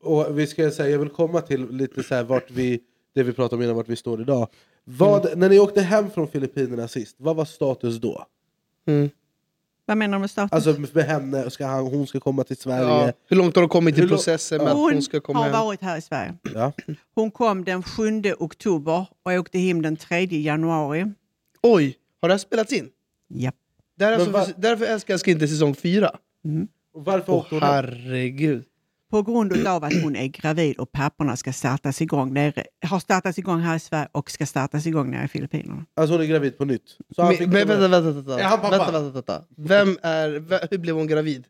[0.04, 2.80] Och vi ska säga, jag vill komma till lite så här vart vi,
[3.16, 4.48] det vi pratade om innan, vart vi står idag.
[4.84, 8.26] Vad, När ni åkte hem från Filippinerna sist, vad var status då?
[9.88, 10.52] Vad menar du med status?
[10.68, 13.06] Alltså med henne, ska han, hon ska komma till Sverige?
[13.06, 13.12] Ja.
[13.28, 15.54] Hur långt har de kommit i processen med att hon hon ska komma har hem?
[15.54, 16.34] varit här i Sverige.
[16.54, 16.74] Ja.
[17.16, 21.06] Hon kom den 7 oktober och åkte hem den 3 januari.
[21.64, 22.90] Oj, har det här spelats in?
[23.28, 23.52] Ja.
[23.98, 26.12] Där Men va- därför älskar jag inte säsong fyra.
[26.94, 28.64] Och varför Åh åkte hon herregud.
[29.12, 33.40] På grund av att hon är gravid och papporna ska startas igång nere, har startats
[33.40, 35.86] igång här i Sverige och ska startas igång nere i Filippinerna.
[35.96, 36.98] Alltså hon är gravid på nytt.
[37.16, 38.40] Så han Men, fick men, vänta, vänta, vänta.
[38.40, 38.78] Är han pappa?
[38.78, 39.44] vänta, vänta, vänta.
[39.58, 41.46] Vem är, hur blev hon gravid?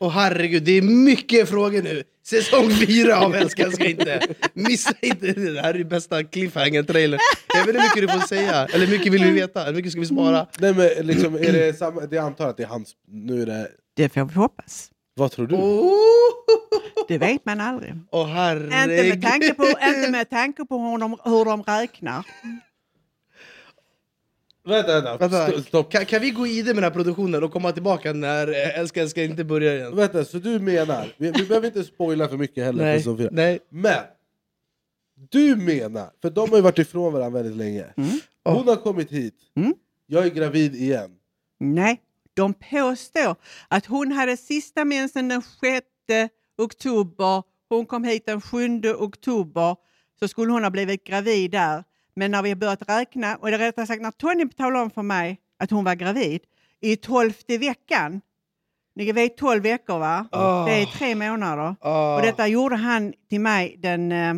[0.00, 2.02] Åh herregud, det är mycket frågor nu.
[2.26, 4.20] Säsong fyra av Älskar älskar inte.
[4.52, 5.52] Missa inte det.
[5.52, 7.20] Det här är bästa cliffhanger-trailern.
[7.54, 8.66] Jag vet inte hur mycket du får säga.
[8.66, 9.64] Eller hur mycket vill vi veta?
[9.64, 10.46] Hur mycket ska vi spara?
[10.58, 12.92] Nej men liksom, är det samma, det jag antar att det är hans...
[13.08, 13.68] Nu är det...
[13.96, 14.90] Det får vi hoppas.
[15.14, 15.56] Vad tror du?
[17.08, 17.94] Det vet man aldrig.
[18.10, 22.26] Åh Inte med tanke på, inte med tanke på hur, de, hur de räknar.
[24.66, 25.16] Vänta, vänta.
[25.16, 25.90] Vänta, Sto- Stopp.
[25.92, 28.78] Kan, kan vi gå i det med den här produktionen och komma tillbaka när eh,
[28.78, 29.96] Älskar älskar inte börjar igen?
[29.96, 33.58] Vänta, så du menar, vi, vi behöver inte spoila för mycket heller Nej, för nej.
[33.68, 34.00] Men,
[35.30, 37.84] du menar, för de har ju varit ifrån varandra väldigt länge.
[38.44, 39.74] Hon har kommit hit, Mm.
[40.06, 41.10] jag är gravid igen.
[41.60, 42.00] Nej,
[42.34, 43.36] de påstår
[43.68, 45.86] att hon hade sista mensen den 6
[46.58, 47.42] oktober.
[47.68, 49.76] Hon kom hit den 7 oktober.
[50.18, 51.84] Så skulle hon ha blivit gravid där.
[52.16, 55.02] Men när vi har börjat räkna, och det rättare sagt när Tony talade om för
[55.02, 56.40] mig att hon var gravid
[56.80, 58.20] i tolfte veckan.
[58.96, 60.28] Ni vet 12 veckor va?
[60.32, 60.64] Ah.
[60.64, 61.76] Det är tre månader.
[61.80, 62.16] Ah.
[62.16, 64.34] Och detta gjorde han till mig den eh,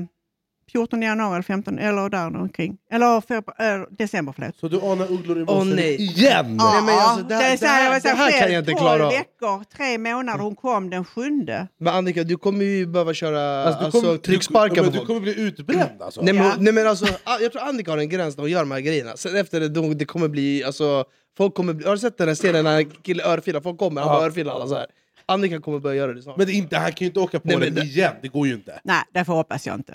[0.73, 2.77] 14 januari eller 15 eller där omkring.
[2.91, 4.57] Eller februari, eh, december förlåt.
[4.57, 5.95] Så du anar ugglor i mossen nej.
[6.03, 6.57] igen?
[6.57, 8.71] Nej, men alltså, det, det, så här, jag det, här, det här kan jag inte
[8.73, 9.13] 12 klara av.
[9.13, 11.69] veckor, tre månader, hon kom den sjunde.
[11.79, 14.93] Men Annika, du kommer ju behöva köra Alltså, du alltså, kommer- trycksparkar du, på men
[14.93, 15.07] du folk.
[15.09, 16.23] kommer bli utbränd alltså.
[16.23, 16.53] Nej, men, Ja.
[16.59, 18.81] nej, men alltså, ah, jag tror Annika har en gräns när hon gör de här
[18.81, 19.17] grejerna.
[19.17, 20.65] Sen efter det, det kommer bli...
[20.65, 21.05] Alltså,
[21.37, 23.61] folk kommer bli har du sett den här scenen när en kille örfilar?
[23.61, 24.27] Folk kommer, han Ja.
[24.27, 24.87] örfilar alla så här.
[25.29, 26.37] Annika kommer börja göra det snart.
[26.37, 28.47] Men det inte, han kan ju inte åka på Nej, den det- igen, det går
[28.47, 28.81] ju inte.
[28.85, 29.95] Nej, därför hoppas jag inte.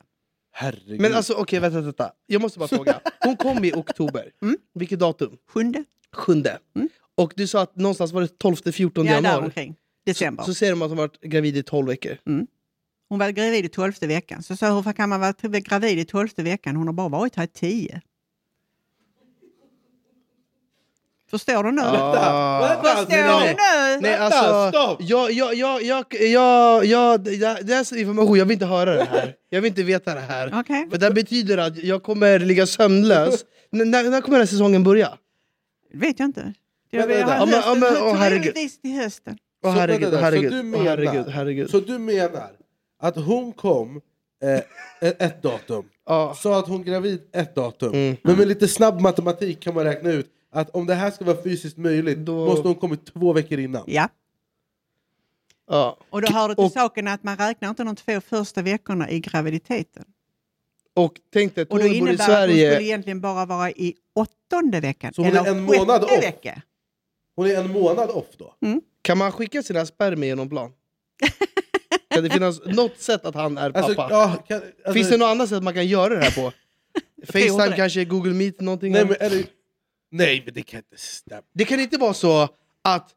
[0.51, 1.01] Herregud.
[1.01, 2.11] Men alltså okej, vänta, vänta.
[2.27, 2.99] Jag måste bara fråga.
[3.19, 4.31] Hon kom i oktober.
[4.73, 5.37] Vilket datum?
[5.49, 5.83] Sjunde?
[6.15, 6.59] Sjunde.
[7.17, 9.45] Och du sa att någonstans var det 12-14 Ja, januari.
[9.45, 9.75] omkring.
[10.05, 10.43] December.
[10.43, 12.17] Så säger de att hon varit gravid i 12 veckor.
[13.09, 14.43] Hon var gravid i tolfte veckan.
[14.43, 16.75] Så sa hur kan man vara gravid i tolfte veckan?
[16.75, 18.01] Hon har bara varit här i tio.
[21.31, 21.81] Förstår du nu?
[21.81, 23.55] Vänta, Förstår nej.
[24.01, 24.07] du?
[24.07, 24.97] Vänta, alltså, stopp!
[25.01, 29.03] jag, jag, jag, jag, jag, jag, jag, det är information, jag vill inte höra det
[29.11, 29.33] här.
[29.49, 30.53] Jag vill inte veta det här.
[30.59, 30.87] Okej.
[30.91, 33.45] För det betyder att jag kommer ligga sömnlös.
[33.73, 35.09] N- när, när kommer den här säsongen börja?
[35.91, 36.53] Det vet jag inte.
[36.89, 37.33] Jag Men vill vänta.
[37.33, 38.43] ha Ja, men- ja, hösten, men- åh, herregud.
[38.43, 39.37] troligtvis till hösten.
[39.65, 41.69] Åh Så herregud, vänta herregud, du åh, menar, herregud, herregud.
[41.69, 42.49] Så du menar
[43.01, 44.01] att hon kom
[44.43, 46.35] eh, ett, ett datum, Ja.
[46.39, 48.17] sa att hon är gravid ett datum, Mm.
[48.23, 51.43] men med lite snabb matematik kan man räkna ut att om det här ska vara
[51.43, 53.83] fysiskt möjligt Då- måste hon kommit två veckor innan.
[53.87, 54.09] Ja.
[55.67, 55.97] Ja.
[56.09, 59.09] Och då hör det till Och- saken att man räknar inte de två första veckorna
[59.09, 60.05] i graviditeten.
[60.93, 62.81] Och tänk dig, Och då bor i innebär att hon skulle Sverige.
[62.81, 65.13] egentligen bara vara i åttonde veckan.
[65.13, 66.11] Så hon är eller en månad off.
[66.23, 66.61] vecka.
[67.35, 68.55] Hon är en månad off då.
[69.01, 70.71] Kan man skicka sina spermier genom plan?
[72.13, 73.85] Kan det finnas något sätt att han är pappa?
[73.85, 76.51] Alltså, ja, kan, alltså, Finns det något annat sätt man kan göra det här på?
[77.25, 78.91] Facetime kanske, Google Meet, någonting?
[78.91, 79.45] nej, men, är det,
[80.11, 81.41] nej men det kan inte stämma.
[81.53, 82.49] Det kan inte vara så
[82.83, 83.09] att...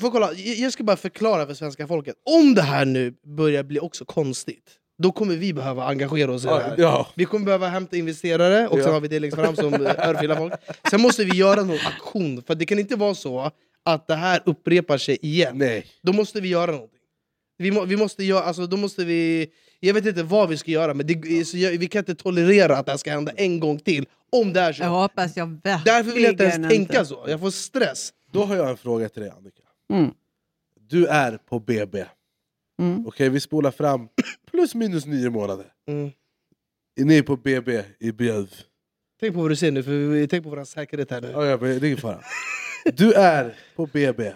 [0.00, 2.14] Får kolla, jag ska bara förklara för svenska folket.
[2.24, 4.70] Om det här nu börjar bli också konstigt,
[5.02, 6.74] då kommer vi behöva engagera oss i det här.
[6.78, 7.06] ja.
[7.14, 8.82] Vi kommer behöva hämta investerare, och Ja.
[8.84, 10.52] sen har vi det längst fram som örfilar folk.
[10.90, 13.50] Sen måste vi göra någon aktion, för det kan inte vara så
[13.82, 15.58] att det här upprepar sig igen.
[15.58, 15.86] Nej.
[16.02, 16.98] Då måste vi göra någonting.
[17.58, 19.48] Vi, må, vi måste göra, alltså, då måste vi...
[19.84, 22.76] Jag vet inte vad vi ska göra, men det, så jag, vi kan inte tolerera
[22.76, 24.06] att det här ska hända en gång till.
[24.30, 24.82] Om det är så.
[24.82, 27.04] Jag hoppas jag Därför vill jag inte ens tänka inte.
[27.04, 27.24] så.
[27.26, 28.12] Jag får stress.
[28.32, 29.62] Då har jag en fråga till dig Annika.
[29.92, 30.10] Mm.
[30.80, 32.04] Du är på BB.
[32.78, 33.06] Mm.
[33.06, 34.08] Okej, vi spolar fram
[34.50, 35.66] plus minus nio månader.
[35.88, 36.10] Mm.
[36.96, 38.54] Ni är på BB i Björv.
[39.20, 41.30] Tänk på vad du säger nu, för vi tänk på vår säkerhet här nu.
[41.30, 42.20] Ja, ja, men det är ingen fara.
[42.84, 44.32] Du är på BB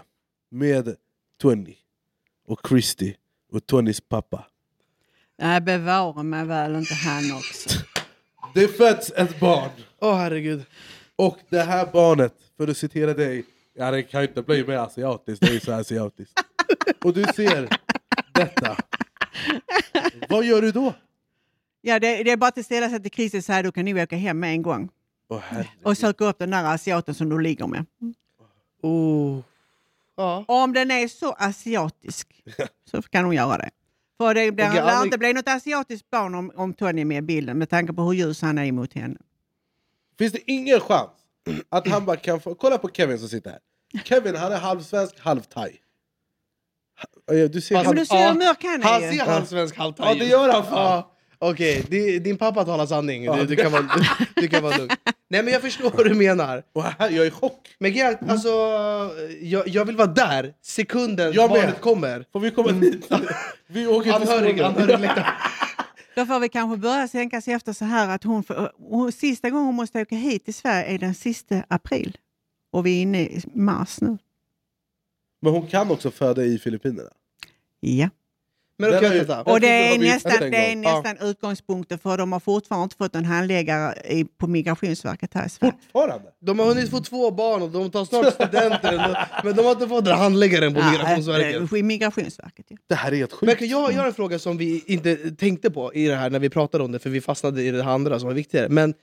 [0.50, 0.96] med
[1.40, 1.74] Tony
[2.46, 3.14] och Christy
[3.52, 4.46] och Tonys pappa.
[5.38, 7.78] Nej, bevara mig väl inte han också.
[8.54, 9.70] Det föds ett barn.
[10.00, 10.64] Åh herregud.
[11.16, 14.76] Och det här barnet, för att citera dig, ja det kan ju inte bli mer
[14.76, 16.40] asiatiskt, det är ju så asiatiskt.
[17.04, 17.68] Och du ser
[18.34, 18.76] detta.
[20.28, 20.94] Vad gör du då?
[21.80, 23.98] Ja, det, det är bara att ställa sig till Christer och säga du kan nog
[23.98, 24.88] åka hem med en gång.
[25.28, 25.70] Åh, herregud.
[25.84, 27.84] Och söka upp den där asiaten som du ligger med.
[28.82, 29.40] Oh.
[30.16, 30.44] Ja.
[30.48, 32.42] Om den är så asiatisk
[32.90, 33.70] så kan hon göra det.
[34.18, 37.18] För det blir, Okej, lär inte bli något asiatiskt barn om, om Tony är med
[37.18, 39.16] i bilden med tanke på hur ljus han är emot henne.
[40.18, 41.10] Finns det ingen chans
[41.68, 42.54] att han bara kan få...
[42.54, 43.58] Kolla på Kevin som sitter här.
[44.04, 45.76] Kevin han är halvsvensk, halvthai.
[47.28, 49.18] Ha- Du ser Fast- Men du ser hur mörk han är Han ju.
[49.18, 51.02] ser halvsvensk halvthai Ja det gör han fan!
[51.38, 53.32] Okej, di- din pappa talar sanning.
[53.36, 54.90] Du, du, kan vara, du, du kan vara lugn.
[55.28, 56.62] Nej men jag förstår vad du menar.
[56.72, 57.68] Och här, jag är i chock.
[57.78, 58.48] Men Gerhard, alltså,
[59.40, 61.60] jag, jag vill vara där sekunden Jag med.
[61.60, 62.24] barnet kommer.
[62.32, 63.08] Får vi komma dit?
[63.66, 64.66] Vi åker till Anhörig, Skåne.
[64.68, 65.26] anhörigläktaren.
[66.16, 69.50] Då får vi kanske börja tänka sig efter så här att hon, får, hon sista
[69.50, 72.16] gången hon måste åka hit till Sverige är den sista april.
[72.72, 74.18] Och vi är inne i mars nu.
[75.42, 77.10] Men hon kan också föda i Filippinerna.
[77.80, 78.08] Ja.
[78.78, 79.32] Men ju- vänta.
[79.36, 83.14] Jag Och det är nästan, det är nästan utgångspunkten för de har fortfarande inte fått
[83.14, 85.72] en handläggare i, på Migrationsverket här i Sverige.
[85.92, 86.28] Fortfarande?
[86.40, 89.00] De har hunnit få två barn och de tar snart studenten.
[89.44, 91.68] Men de har inte fått den handläggaren på Migrationsverket.
[91.70, 92.76] Ja, i Migrationsverket, ja.
[92.88, 93.70] Det här är helt Men sjukt.
[93.70, 96.48] jag, jag har en fråga som vi inte tänkte på i det här när vi
[96.50, 98.68] pratade om det, för vi fastnade i det andra som var viktigare.
[98.68, 98.94] Men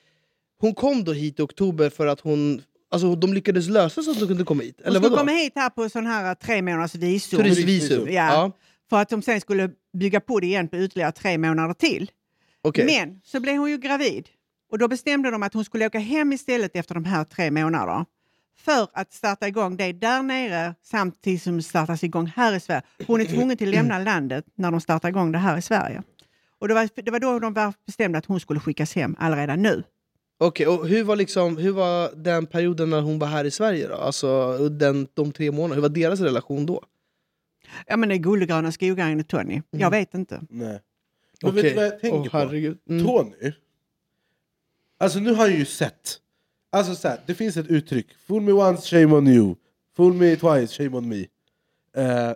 [0.62, 2.62] hon kom då hit i oktober för att hon...
[2.92, 4.76] Alltså de lyckades lösa så att hon kunde komma hit?
[4.78, 5.20] Hon Eller skulle vadå?
[5.28, 7.40] komma hit här på sån här tre månaders visum.
[7.40, 8.06] Turistvisum?
[8.08, 8.12] Ja.
[8.14, 8.52] Ja.
[8.90, 12.12] För att de sen skulle bygga på det igen på ytterligare tre månader till.
[12.62, 12.86] Okej.
[12.86, 14.30] Men så blev hon ju gravid.
[14.72, 18.06] Och då bestämde de att hon skulle åka hem istället efter de här tre månaderna.
[18.58, 22.82] För att starta igång det där nere samtidigt som det startas igång här i Sverige.
[23.08, 26.04] Hon är tvungen till att lämna landet när de startar igång det här i Sverige.
[26.60, 29.84] Och det var, det var då de bestämde att hon skulle skickas hem allaredan nu.
[30.38, 33.88] Okej, och hur var, liksom, hur var den perioden när hon var här i Sverige
[33.88, 33.96] då?
[33.96, 36.84] Alltså den, de tre månaderna, hur var deras relation då?
[37.88, 39.62] Ja men det är guldegröna skogar enligt Tony.
[39.72, 40.42] Jag vet inte.
[40.50, 40.82] Nej.
[41.42, 42.38] Men vet du vad jag tänker Åh, på?
[42.38, 42.78] herregud.
[42.90, 43.06] Mm.
[43.06, 43.52] Tony.
[44.98, 46.18] Alltså nu har han ju sett.
[46.72, 48.08] Alltså så här, det finns ett uttryck.
[48.28, 49.56] Fool me once, shame on you.
[49.96, 51.20] Fool me twice, shame on me.
[51.96, 52.34] Eh,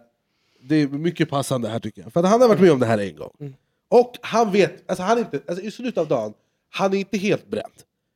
[0.61, 2.13] det är mycket passande här tycker jag.
[2.13, 3.31] För att han har varit med om det här en gång.
[3.39, 3.53] Mm.
[3.89, 6.33] Och han vet, alltså han är inte, alltså i slutet av dagen,
[6.69, 7.73] han är inte helt bränd.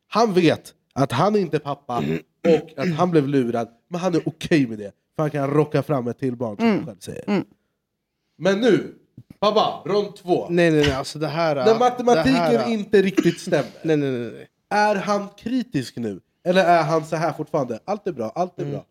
[0.08, 1.98] Han vet att han är inte pappa
[2.48, 4.92] och att han blev lurad, men han är okej med det.
[5.16, 7.44] För han kan rocka fram ett till barn som han själv säger.
[8.38, 8.96] Men nu,
[9.40, 10.48] pappa, rond två.
[10.50, 11.56] Nej nej nej, alltså det här...
[11.56, 13.72] När matematiken det här, inte riktigt stämmer.
[13.84, 14.32] Nej nej nej.
[14.32, 14.48] nej.
[14.70, 16.22] Är han kritisk nu?
[16.46, 17.80] Eller är han så här fortfarande?
[17.86, 18.86] Allt är bra, allt är bra.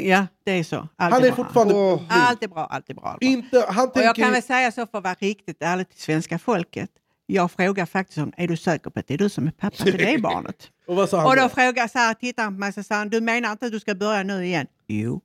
[0.00, 0.76] Ja, det är så.
[0.96, 1.36] Allt Han är bra.
[1.36, 1.74] fortfarande...
[2.08, 3.04] Allt är bra, allt är bra.
[3.04, 3.32] Allt är bra.
[3.32, 4.22] Inte, han Och jag tänker...
[4.22, 6.90] kan väl säga så för att vara riktigt ärlig till svenska folket.
[7.26, 9.76] Jag frågar faktiskt om, är du säker på att det är du som är pappa
[9.76, 10.70] till det barnet?
[10.86, 11.48] Och vad sa han Och då då?
[11.48, 13.94] frågar så här, tittar han på mig och säger, du menar inte att du ska
[13.94, 14.66] börja nu igen?
[14.86, 15.20] Jo.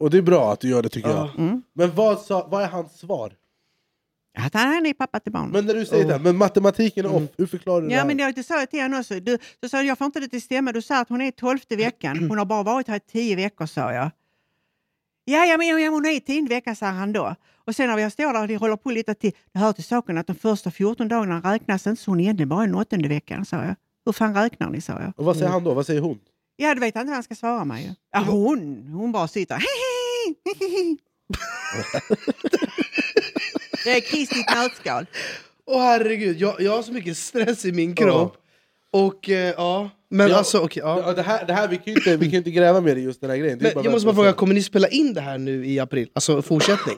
[0.00, 1.38] Och det är bra att du gör det tycker jag.
[1.38, 1.62] Mm.
[1.72, 3.32] Men vad, sa, vad är hans svar?
[4.38, 5.52] Att han är pappa till barnet.
[5.52, 8.04] Men när du säger det, här, men matematiken är off, hur förklarar du det Ja,
[8.04, 9.20] men det, det sa jag till honom också.
[9.20, 10.72] Du, så sa jag, jag får inte det till stämma.
[10.72, 12.26] Du sa att hon är i tolfte veckan.
[12.28, 14.10] Hon har bara varit här i tio veckor, sa jag.
[15.24, 17.34] Ja, ja, men ja, hon är i tionde veckan, sa han då.
[17.66, 19.84] Och sen när jag står där och de håller på lite till, det hör till
[19.84, 22.74] saken att de första 14 dagarna räknas inte, så hon är egentligen bara i den
[22.74, 23.74] åttonde veckan, sa jag.
[24.04, 25.12] Hur fan räknar ni, sa jag.
[25.16, 25.74] Och vad säger han då?
[25.74, 26.18] Vad säger hon?
[26.56, 27.94] Ja, du vet inte vad han ska svara mig.
[28.12, 29.56] Ja, hon, hon bara sitter.
[33.84, 35.06] det är Kristi i ett nötskal.
[35.66, 38.36] Åh herregud, jag, jag har så mycket stress i min kropp.
[38.92, 40.82] Och eh, ja, men Ja, alltså okej.
[40.84, 41.02] ja.
[41.06, 42.96] Ja, det här, det här, vi kan ju inte, vi kan ju inte gräva mer
[42.96, 43.58] i just den här grejen.
[43.58, 45.66] Det är Men jag vem måste bara fråga, kommer ni spela in det här nu
[45.66, 46.08] i april?
[46.14, 46.96] Alltså fortsättning?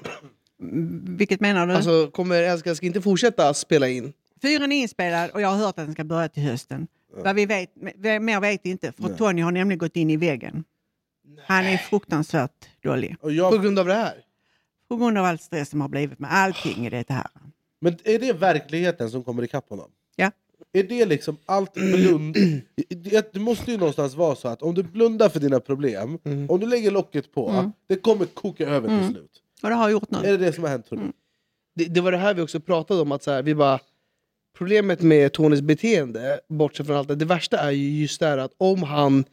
[1.18, 1.72] Vilket menar du?
[1.72, 4.12] Alltså kommer Älskar inte fortsätta spela in?
[4.42, 6.86] Fyren är inspelad och jag har hört att den ska börja till hösten.
[7.16, 10.64] Vad vi vet, mer vet vi inte, för Tony har nämligen gått in i väggen.
[11.46, 13.16] Han är fruktansvärt dålig.
[13.20, 14.14] Och På jag, grund av det här?
[14.88, 17.26] På grund av all stress som har blivit med allting i det här.
[17.80, 19.90] men är det verkligheten som kommer ikapp honom?
[20.16, 20.30] Ja.
[20.72, 22.36] Är det liksom allt blund...
[23.32, 26.50] Det måste ju någonstans vara så att om du blundar för dina problem, Mm.
[26.50, 29.42] om du lägger locket på, det kommer koka över till slut.
[29.62, 30.18] Och det har jag gjort nu.
[30.18, 31.12] Är det det som har hänt tror du?
[31.74, 33.78] Det, det var det här vi också pratade om, att så här, vi bara...
[34.58, 38.38] Problemet med Tonys beteende, bortsett från allt det, det värsta är ju just det här
[38.38, 39.24] att om han...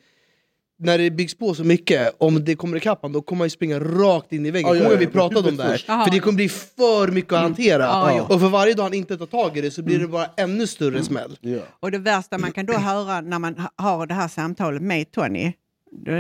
[0.78, 3.80] När det byggs på så mycket, om det kommer ikapp då kommer han ju springa
[3.80, 4.70] rakt in i väggen.
[4.70, 5.78] Ja, ja, Kommer ja, vi pratade om det här?
[6.06, 7.84] För det kommer bli för mycket att hantera.
[7.84, 8.24] Ja, ja.
[8.24, 10.68] Och för varje dag han inte tar tag i det så blir det bara ännu
[10.68, 11.38] större smäll.
[11.42, 11.60] Ja.
[11.80, 15.12] Och det värsta man kan då höra när man ha- har det här samtalet med
[15.12, 15.54] Tony,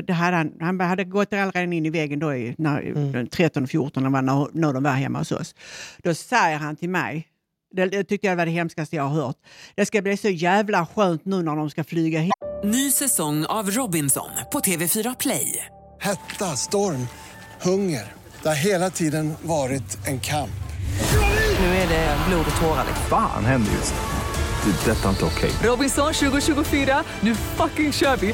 [0.07, 2.81] det hade han, han hade gått redan in i väggen då i, när,
[3.13, 5.55] den 13 och 14 när, när, när de var hemma hos oss.
[6.03, 7.27] Då säger han till mig,
[7.75, 9.37] det, det tyckte jag var det hemskaste jag har hört,
[9.75, 12.33] det ska bli så jävla skönt nu när de ska flyga hit.
[12.63, 15.65] Ny säsong av Robinson på TV4 Play.
[15.99, 17.07] Hetta, storm,
[17.61, 18.13] hunger.
[18.43, 20.51] Det har hela tiden varit en kamp.
[21.59, 22.85] Nu är det blod och tårar.
[22.87, 23.05] liksom.
[23.09, 24.71] Fan händer just nu.
[24.71, 24.91] Det.
[24.91, 25.51] är Detta är inte okej.
[25.63, 28.33] Robinson 2024, nu fucking kör vi!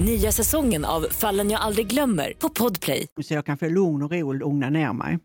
[0.00, 3.06] Nya säsongen av Fallen jag aldrig glömmer på Podplay.
[3.24, 5.18] Så jag kan få lugn och ro och lugna ner mig.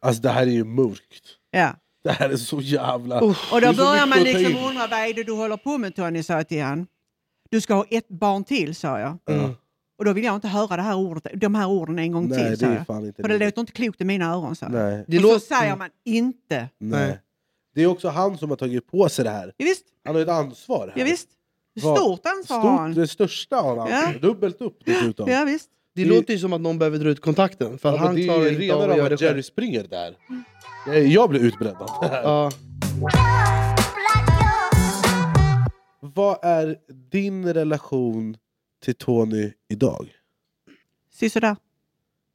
[0.00, 1.24] Alltså det här är ju mörkt.
[1.50, 1.70] Ja.
[2.04, 3.20] Det här är så jävla...
[3.20, 6.22] Och Det då börjar man liksom undra, vad är det du håller på med Tony,
[6.22, 6.86] sa jag till han.
[7.50, 9.18] Du ska ha ett barn till, sa jag.
[9.24, 9.54] Ja.
[9.98, 12.38] Och då vill jag inte höra det här ordet, de här orden en gång Nej,
[12.38, 12.86] till, det sa är jag.
[12.86, 13.44] fan inte För det det.
[13.44, 14.72] låter inte klokt i mina öron, sa jag.
[14.72, 15.04] Nej.
[15.08, 16.68] Det och låter- så säger man inte.
[16.78, 17.18] Nej.
[17.74, 19.52] Det är också han som har tagit på sig det här.
[19.56, 19.84] Ja, visst.
[20.04, 20.86] Han har ett ansvar.
[20.94, 20.98] Här.
[21.00, 21.28] Ja, visst.
[21.82, 22.92] Vad- Stort ansvar har han.
[22.92, 23.90] Stort, det största av allt.
[23.90, 24.12] Ja.
[24.22, 25.28] Dubbelt upp dessutom.
[25.30, 25.70] Ja, visst.
[25.94, 27.78] Det låter ju som att någon behöver dra ut kontakten.
[27.78, 29.20] För att Ja, han det är klarar inte redan av att av göra det att
[29.20, 29.42] Jerry själv.
[29.42, 30.16] springer där.
[30.86, 32.22] Jag, jag blir utbränd av det här.
[32.22, 32.50] Ja.
[36.00, 36.76] Vad är
[37.10, 38.36] din relation
[38.84, 40.08] till Tony idag?
[41.12, 41.56] Sisådär.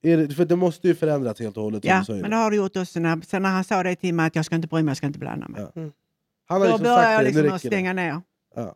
[0.03, 1.83] Är det, för det måste ju förändras helt och hållet.
[1.83, 2.21] som Ja, du säger.
[2.21, 2.99] men det har det gjort också.
[2.99, 4.97] När, sen när han sa det till mig att jag ska inte bry mig, jag
[4.97, 5.61] ska inte blanda mig.
[5.65, 5.91] Han
[6.47, 7.75] har Då liksom börjar sagt jag det, liksom att räcker det.
[7.75, 8.21] stänga ner.
[8.55, 8.75] Ja.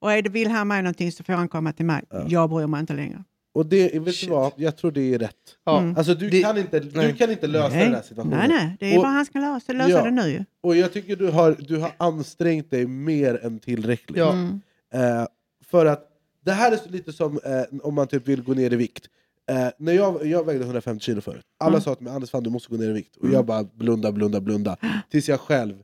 [0.00, 2.02] Och är det, vill han mig någonting så får han komma till mig.
[2.28, 3.24] Jag bryr mig inte längre.
[3.54, 4.52] Och det, vet du vad?
[4.56, 5.34] Jag tror det är rätt.
[5.64, 5.94] Ja.
[5.96, 7.84] Alltså, du, kan inte, du kan inte lösa Nej.
[7.84, 8.38] den här situationen.
[8.38, 8.76] Nej, nej.
[8.80, 10.04] Det är Och- bara han ska lösa, lösa Ja.
[10.04, 10.44] det nu.
[10.60, 14.18] Och jag tycker du har, du har ansträngt dig mer än tillräckligt.
[14.18, 14.32] Ja.
[14.32, 14.60] Mm.
[14.94, 15.26] Eh,
[15.64, 16.06] för att
[16.44, 19.06] det här är så lite som eh, om man typ vill gå ner i vikt.
[19.50, 21.80] Eh, när jag, jag vägde 150 kilo förut, alla Mm.
[21.80, 23.16] sa till mig Anders fan du måste gå ner i vikt.
[23.16, 24.76] Och jag bara blunda, blunda, blunda.
[25.10, 25.74] Tills jag själv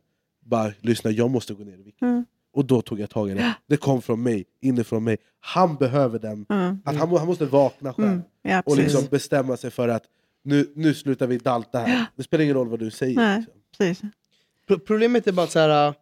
[0.45, 2.03] bara lyssna, jag måste gå ner i vikt.
[2.03, 2.25] Mm.
[2.57, 3.54] Och då tog jag tag i det.
[3.66, 5.16] Det kom från mig, inifrån mig.
[5.40, 6.46] Han behöver den.
[6.48, 6.78] Mm.
[6.84, 8.09] Att han, han måste vakna själv.
[8.09, 8.22] Mm.
[8.42, 10.02] Ja, och liksom bestämma sig för att
[10.44, 12.07] nu, nu slutar vi dalta här.
[12.16, 13.16] Det spelar ingen roll vad du säger.
[13.16, 13.54] Nej, liksom.
[13.78, 14.02] precis.
[14.68, 15.94] Pro- Problemet är bara att så här, äh,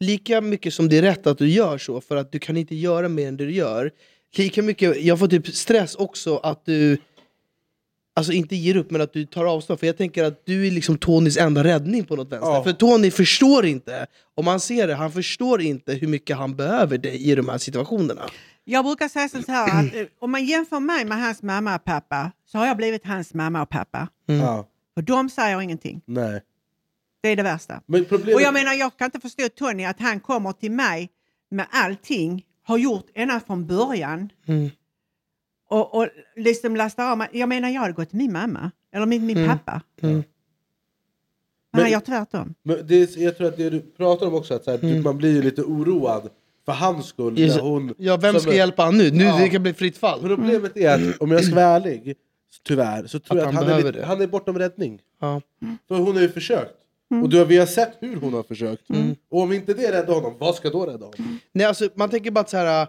[0.00, 2.74] lika mycket som det är rätt att du gör så, för att du kan inte
[2.74, 3.90] göra mer än det du gör.
[4.36, 6.98] Lika mycket, jag får typ stress också att du
[8.18, 10.70] Alltså inte ger upp men att du tar avstånd, för jag tänker att du är
[10.70, 12.50] liksom Tonys enda räddning på något vänster.
[12.50, 12.64] Ja.
[12.64, 16.98] För Tony förstår inte, om man ser det, han förstår inte hur mycket han behöver
[16.98, 18.22] dig i de här situationerna.
[18.64, 21.84] Jag brukar säga så här att eh, om man jämför mig med hans mamma och
[21.84, 24.08] pappa så har jag blivit hans mamma och pappa.
[24.26, 26.00] Ja, För de säger ingenting.
[26.06, 26.40] nej.
[27.20, 27.80] Det är det värsta.
[27.86, 28.34] Men problemet...
[28.34, 31.10] Och jag menar, jag kan inte förstå Tony att han kommer till mig
[31.50, 34.70] med allting, har gjort ända från början Mm.
[35.68, 37.28] Och, och liksom lastar av mig.
[37.32, 39.48] Jag menar, jag hade gått till min mamma eller min, min Mm.
[39.48, 39.80] pappa.
[40.02, 40.14] Mm.
[40.14, 40.24] Men,
[41.72, 42.54] Men- han gör tvärtom.
[42.62, 45.16] Men det, jag tror att det du pratar om också, att så här, du, man
[45.18, 46.28] blir ju lite oroad
[46.66, 47.34] för hans skull.
[47.34, 49.10] När hon, Ja, vem som ska är- hjälpa han nu?
[49.10, 49.38] Nu Ja.
[49.38, 50.20] det kan bli fritt fall.
[50.20, 52.16] Problemet är att, om jag ska vara ärlig,
[52.64, 54.04] tyvärr, så tror Att jag att han han, är, det.
[54.04, 55.00] han är bortom räddning.
[55.20, 55.40] Ja.
[55.88, 56.74] För hon har ju försökt.
[57.22, 58.90] Och du, har- vi har sett hur hon har försökt.
[58.90, 59.14] Mm.
[59.30, 61.38] Och om inte det räddar honom, vad ska då rädda honom?
[61.52, 62.86] Nej, alltså, man tänker bara att så här,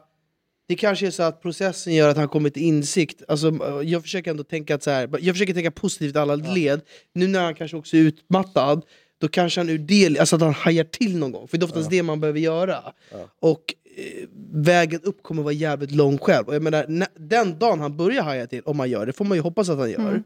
[0.70, 3.24] det kanske är så att processen gör att han kommer till insikt.
[3.28, 6.82] Alltså, äh, jag försöker ändå tänka att så här, jag försöker tänka positivt alla led.
[7.14, 8.86] Nu när han kanske också är utmattad,
[9.22, 11.48] då kanske han ur del, alltså att han hajar till någon gång.
[11.48, 12.94] För det är oftast det man behöver göra.
[13.40, 16.48] Och eh, vägen upp kommer vara jävligt lång själv.
[16.48, 19.26] Och jag menar, när, den dagen han börjar haja till, om han gör det, får
[19.26, 20.00] man ju hoppas att han gör.
[20.00, 20.24] Mm.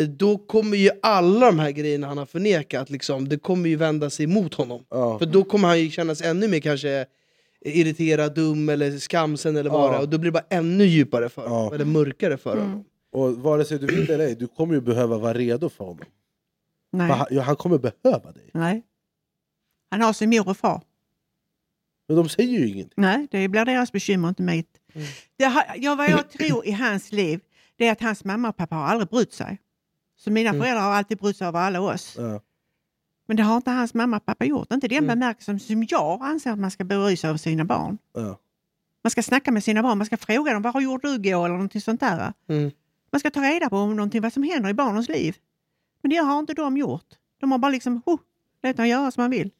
[0.00, 3.76] eh, Då kommer ju alla de här grejerna han har förnekat, liksom, det kommer ju
[3.76, 4.84] vända sig mot honom.
[4.90, 5.18] Ja.
[5.18, 7.06] För då kommer han ju känna sig ännu mer kanske
[7.66, 9.90] irriterad, dum eller skamsen eller vad Ja.
[9.90, 10.00] det är.
[10.00, 11.74] Och då blir det bara ännu djupare för honom, Ja.
[11.74, 12.64] eller mörkare för Mm.
[12.68, 12.84] honom.
[13.12, 16.04] Och vare sig du vill eller ej, du kommer ju behöva vara redo för honom.
[16.92, 17.08] Nej.
[17.08, 18.50] För han, ja, han kommer behöva dig.
[18.54, 18.82] Nej.
[19.90, 20.82] Han har sin mor och far.
[22.08, 22.94] Men de säger ju ingenting.
[22.96, 24.68] Nej, det blir deras bekymmer, inte mitt.
[25.36, 27.40] Det har, ja, vad jag tror i hans liv,
[27.76, 29.58] det är att hans mamma och pappa har aldrig brytt sig.
[30.18, 32.14] Så mina föräldrar har alltid brytt sig över alla oss.
[32.18, 32.40] Ja.
[33.26, 34.72] Men det har inte hans mamma och pappa gjort.
[34.72, 37.98] Inte i den bemärkelsen som jag anser att man ska bry sig om sina barn.
[38.14, 38.38] Ja.
[39.04, 41.44] Man ska snacka med sina barn, man ska fråga dem vad har gjort du igår
[41.44, 42.32] eller någonting sånt där.
[42.48, 42.70] Mm.
[43.12, 45.36] Man ska ta reda på om någonting, vad som händer i barnens liv.
[46.02, 47.06] Men det har inte de gjort.
[47.40, 48.18] De har bara liksom, oh,
[48.62, 49.50] låt dem göra som man vill.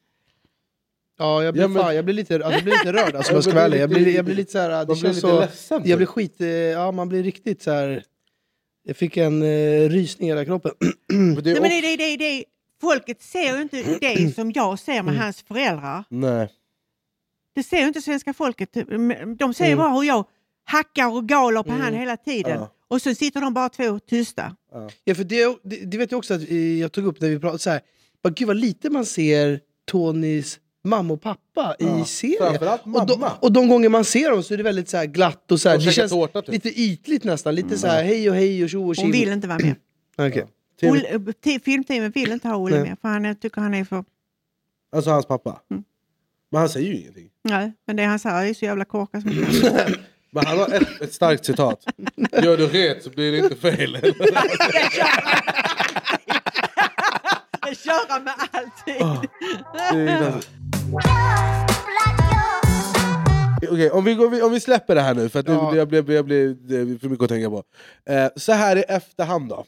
[1.17, 3.33] Ja, jag blir, Ja, men- fan, jag blir, lite, alltså, jag blir lite rörd alltså,
[3.33, 3.75] jag ska vara.
[3.75, 5.39] Jag blir, jag blir lite så här, det känns så...
[5.39, 5.81] ledsen.
[5.85, 8.03] Jag blir skit, eh, ja man blir riktigt så här.
[8.83, 10.71] Jag fick en eh, rysning i hela kroppen.
[11.07, 12.43] Men det är Nej, men det, det, det, det,
[12.81, 16.03] folket ser ju inte det som jag ser med hans föräldrar.
[16.09, 16.49] Nej.
[17.55, 18.69] Det ser ju inte svenska folket.
[19.37, 19.77] De ser ju Mm.
[19.77, 20.25] bara hur jag
[20.65, 22.57] hackar och galer på han hela tiden.
[22.59, 22.71] Ja.
[22.87, 24.55] Och så sitter de bara två tysta.
[25.03, 27.39] Ja, för det, det, det vet jag också att eh, jag tog upp när vi
[27.39, 27.81] pratade så här.
[28.23, 29.59] Bara, gud vad lite man ser
[29.91, 32.69] Tonys mamma och pappa Ja, i serien.
[32.95, 35.51] Och de, och de gånger man ser dem så är det väldigt så här glatt
[35.51, 36.51] och så här, De det känns tårta, typ.
[36.51, 37.55] lite ytligt nästan.
[37.55, 39.75] Lite så här hej och hej och tjo och Hon vill inte vara med.
[40.27, 40.47] Okej.
[40.79, 43.83] TV Olle- t- Filmteamet vill inte ha Olle med för han är, tycker han är
[43.83, 44.03] för...
[44.95, 45.61] Alltså hans pappa.
[45.71, 45.83] Mm.
[46.51, 47.29] Men han säger ju ingenting.
[47.43, 49.21] Nej, men det han säger är så jävla korkat.
[49.21, 49.31] som
[50.31, 51.83] Men han har ett, ett starkt citat.
[52.43, 53.97] Gör du rätt så blir det inte fel.
[57.69, 59.01] Det köra med allting.
[59.03, 59.23] Ah,
[59.93, 60.41] Det
[63.71, 65.75] Okej, om, vi går, om vi släpper det här nu, för att det, Ja.
[65.75, 67.63] jag blev, jag blev, det är för mycket att tänka på.
[68.09, 69.65] Eh, så här i efterhand då.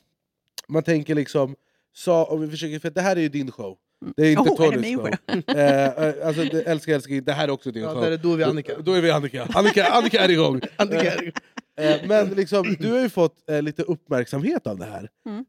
[0.69, 1.55] Man tänker liksom,
[1.93, 3.77] så, om vi försöker, för det här är ju din show.
[4.15, 5.09] Det är inte Oh, Tonys show.
[5.57, 8.01] Eh, eh, alltså, det, älskar älskar, det här är också din Ja, show.
[8.01, 8.75] där är- då är vi Annika.
[8.75, 9.47] Då, då är vi Annika.
[9.53, 10.61] Annika, Annika är igång.
[10.75, 11.33] Annika är igång.
[11.77, 15.09] Eh, men liksom, du har ju fått eh, lite uppmärksamhet av det här.
[15.25, 15.45] Mm.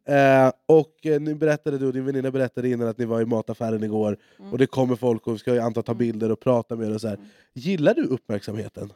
[0.47, 3.25] Eh, och eh, ni berättade, du och din väninna berättade innan att ni var i
[3.25, 4.53] mataffären igår, Mm.
[4.53, 6.95] och det kommer folk och ska ju anta ta bilder och prata med er.
[6.95, 7.19] Och så här.
[7.55, 8.93] Gillar du uppmärksamheten?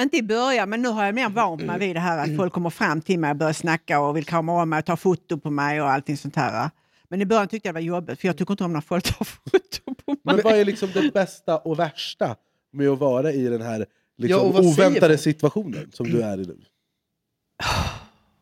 [0.00, 2.52] Inte i början, men nu har jag mer vant mig vid det här att folk
[2.52, 5.38] kommer fram till mig och börjar snacka och vill krama om mig och ta foto
[5.38, 6.70] på mig och allting sånt här.
[7.08, 9.04] Men i början tyckte jag det var jobbigt, för jag tycker inte om när folk
[9.04, 10.18] tar foto på mig.
[10.22, 12.36] Men vad är liksom det bästa och värsta
[12.72, 13.86] med att vara i den här
[14.16, 16.56] Ja, liksom, säger oväntade situationen som du är i nu?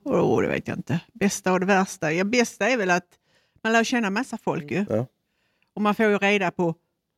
[0.04, 1.00] Oh, det vet jag inte.
[1.12, 2.12] Bästa och det värsta?
[2.12, 3.06] Ja, bästa är väl att
[3.62, 4.84] man lär känna massa folk ju.
[4.88, 5.06] Ja.
[5.74, 6.74] Och man får ju reda på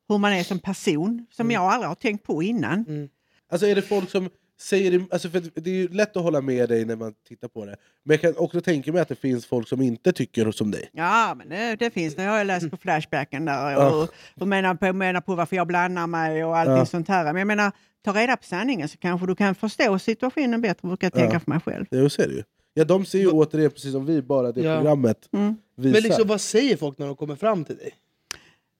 [0.08, 3.08] hur man är som person, som jag aldrig har tänkt på innan.
[3.50, 4.28] Alltså är det folk som
[4.60, 5.04] säger...
[5.10, 7.76] Alltså för det är ju lätt att hålla med dig när man tittar på det,
[8.04, 10.90] men jag kan också tänka mig att det finns folk som inte tycker som dig.
[10.92, 12.14] Ja, men det, det finns.
[12.14, 13.70] Det har jag läst på Flashbacken där.
[13.70, 14.02] Ja.
[14.02, 14.08] Och,
[14.40, 16.86] och menar, på, menar på varför jag blandar mig och allting Ja.
[16.86, 17.24] sånt här.
[17.24, 17.72] Men jag menar,
[18.04, 21.40] ta reda på sanningen så kanske du kan förstå situationen bättre, brukar jag tänka Ja.
[21.40, 21.86] för mig själv.
[21.90, 22.42] Jo, så är det ju.
[22.74, 24.76] Ja, de ser ju återigen, precis som vi, bara det Ja.
[24.76, 25.56] programmet Mm.
[25.76, 25.92] visar.
[25.92, 27.94] Men liksom, vad säger folk när de kommer fram till dig?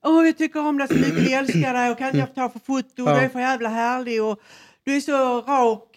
[0.07, 2.49] Åh, jag tycker om dig så mycket, jag älskar dig och kan jag få ta
[2.49, 2.87] för foto?
[2.95, 3.03] Ja.
[3.19, 4.39] Du är för jävla härlig och
[4.83, 5.95] du är så rak,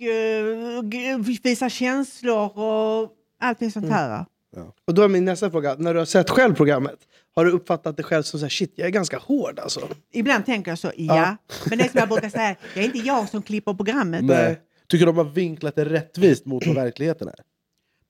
[0.84, 4.24] g- visar känslor och allting sånt här.
[4.86, 6.98] Och då är min nästa fråga, när du har sett själv programmet,
[7.34, 9.88] har du uppfattat dig själv som så här, shit, jag är ganska hård alltså?
[10.12, 11.36] Ibland tänker jag så, ja.
[11.68, 14.24] Men det är som jag brukar säga, det är inte jag som klipper programmet.
[14.24, 14.60] Nej.
[14.88, 17.34] Tycker de har vinklat det rättvist mot vad verkligheten är?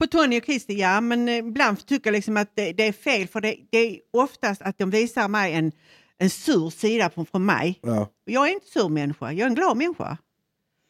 [0.00, 2.92] På Tony och Christer, ja, men eh, ibland tycker jag liksom att det, det är
[2.92, 5.72] fel för det, det är oftast att de visar mig en,
[6.18, 7.78] en sur sida från, från mig.
[7.82, 8.08] Ja.
[8.24, 10.16] Jag är inte sur människa, jag är en glad människa.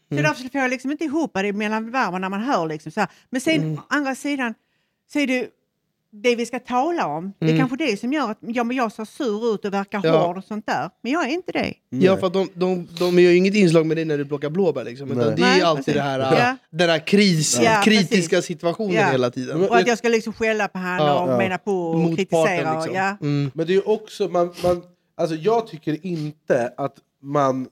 [0.08, 0.24] Så Mm.
[0.24, 3.08] därför får jag liksom inte ihop det mellan varven när man hör liksom så här.
[3.30, 3.74] Men sen Mm.
[3.78, 4.54] å andra sidan
[5.12, 5.48] så är det
[6.12, 7.32] det vi ska tala om.
[7.38, 7.60] Det är Mm.
[7.60, 10.26] kanske det som gör att ja, men jag ser sur ut och verkar Ja.
[10.26, 10.90] hård och sånt där.
[11.02, 11.74] Men jag är inte det.
[11.90, 14.50] Ja, för att de, de, de gör ju inget inslag med dig när du plockar
[14.50, 15.10] blåbär liksom.
[15.12, 15.36] Utan Nej.
[15.36, 16.56] det är ju Nej, alltid det här, Ja.
[16.70, 18.46] den här kris, Ja, kritiska precis.
[18.46, 19.10] situationen Ja.
[19.10, 19.68] hela tiden.
[19.68, 21.20] Och att jag ska liksom skälla på han Ja.
[21.24, 21.38] och Ja.
[21.38, 22.74] mena på och Motparten, kritisera.
[22.78, 22.94] liksom.
[22.94, 23.16] Ja.
[23.20, 23.50] Mm.
[23.54, 24.82] Men det är ju också, man, man,
[25.16, 27.68] alltså jag tycker inte att man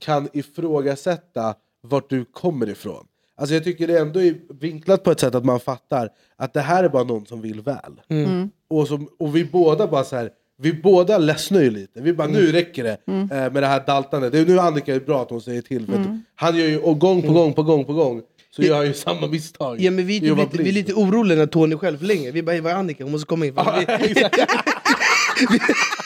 [0.00, 3.06] kan ifrågasätta vart du kommer ifrån.
[3.36, 6.60] Alltså jag tycker det ändå är vinklat på ett sätt att man fattar att det
[6.60, 8.00] här är bara någon som vill väl.
[8.08, 8.50] Mm.
[8.70, 10.30] Och, som, och vi båda bara så här,
[10.62, 12.00] vi båda ledsnar ju lite.
[12.00, 13.30] Vi bara, nu räcker det Mm.
[13.30, 14.32] eh, med det här daltandet.
[14.32, 15.86] Det är nu Annika är bra att hon säger till.
[15.86, 18.22] För att han gör ju, och gång på gång på gång på gång,
[18.56, 19.80] så gör han ju samma misstag.
[19.80, 22.32] Ja, men vi, lite, vara vi är lite oroliga när Tony själv förlänger.
[22.32, 23.04] Vi bara, "Hej, vad är Annika?
[23.04, 23.54] Hon måste komma in.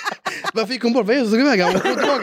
[0.54, 1.06] Varför gick hon bort?
[1.06, 1.60] Vad är det som tog iväg?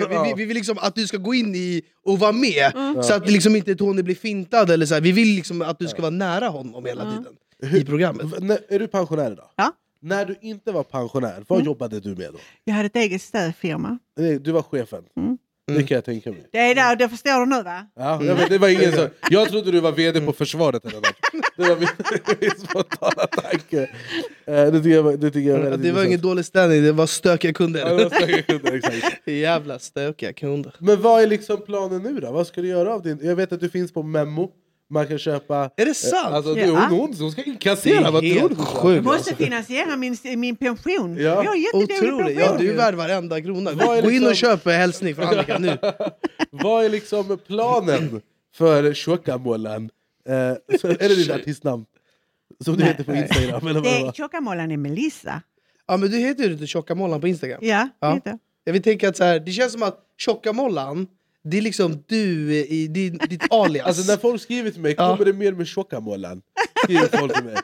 [0.09, 2.71] Vi, vi, vi vill liksom att du ska gå in i och vara med.
[3.03, 4.69] Så att liksom inte Tony blir fintad.
[4.69, 5.01] Eller så här.
[5.01, 7.33] Vi vill liksom att du ska vara nära honom hela tiden.
[7.81, 8.25] I programmet.
[8.69, 9.45] Är du pensionär idag?
[9.55, 9.71] Ja.
[10.01, 12.39] När du inte var pensionär, vad jobbade du med då?
[12.63, 13.99] Jag hade ett eget städfirma.
[14.17, 15.03] Nej, Du var chefen.
[15.67, 16.43] Det kan jag tänka mig.
[16.51, 17.87] Det är där, det förstår du nu va?
[17.95, 20.95] Ja, jag, vet, det var ingen som, jag trodde du var VD på försvaret eller
[20.95, 21.15] något.
[21.57, 21.87] Det var min,
[22.41, 23.81] min spontana tanke.
[24.45, 26.91] Eh, Det tycker jag, var- det tycker jag väldigt det var ingen dålig ställning, det
[26.91, 27.93] var stökiga Ja, det kunder.
[28.03, 29.21] var stökiga kunder, exakt.
[29.27, 30.73] Jävla stökiga kunder.
[30.79, 32.31] Men vad är liksom planen nu då?
[32.31, 33.19] Vad ska du göra av din...
[33.23, 34.51] Jag vet att du finns på Memo.
[34.89, 35.69] Man kan köpa...
[35.77, 36.27] Är det sant?
[36.33, 36.87] Alltså, du, Ja.
[36.89, 38.39] hon, hon, hon ska inkassera, vad tror du?
[38.39, 38.95] helt sjukt.
[38.95, 39.35] Jag måste alltså.
[39.35, 41.17] finansiera min, min pension.
[41.17, 41.21] Ja.
[41.23, 42.33] Jag har Otroligt, pension.
[42.37, 43.71] ja, du är värd varenda krona.
[43.71, 45.77] Är Gå in liksom- och köp en hälsning från Annika nu.
[46.51, 48.21] Vad är liksom planen
[48.55, 49.89] för Tjockamålen?
[50.27, 51.85] Eh, är det ditt artistnamn?
[52.65, 53.67] Som du heter på Instagram?
[53.67, 53.83] Eller vad
[54.57, 55.41] det är Melissa.
[55.87, 57.59] Ja men du heter ju inte Tjocka Mollan på Instagram.
[57.61, 58.19] Ja, Ja.
[58.63, 58.73] jag.
[58.73, 61.07] Vill tänka att så här, det känns som att Tjocka Mollan,
[61.45, 63.87] det är liksom du i din, ditt alias.
[63.87, 65.11] Alltså när folk skriver till mig, Ja.
[65.17, 66.41] kommer det mer med Tjockamålen?
[66.83, 67.55] Skriver folk till mig.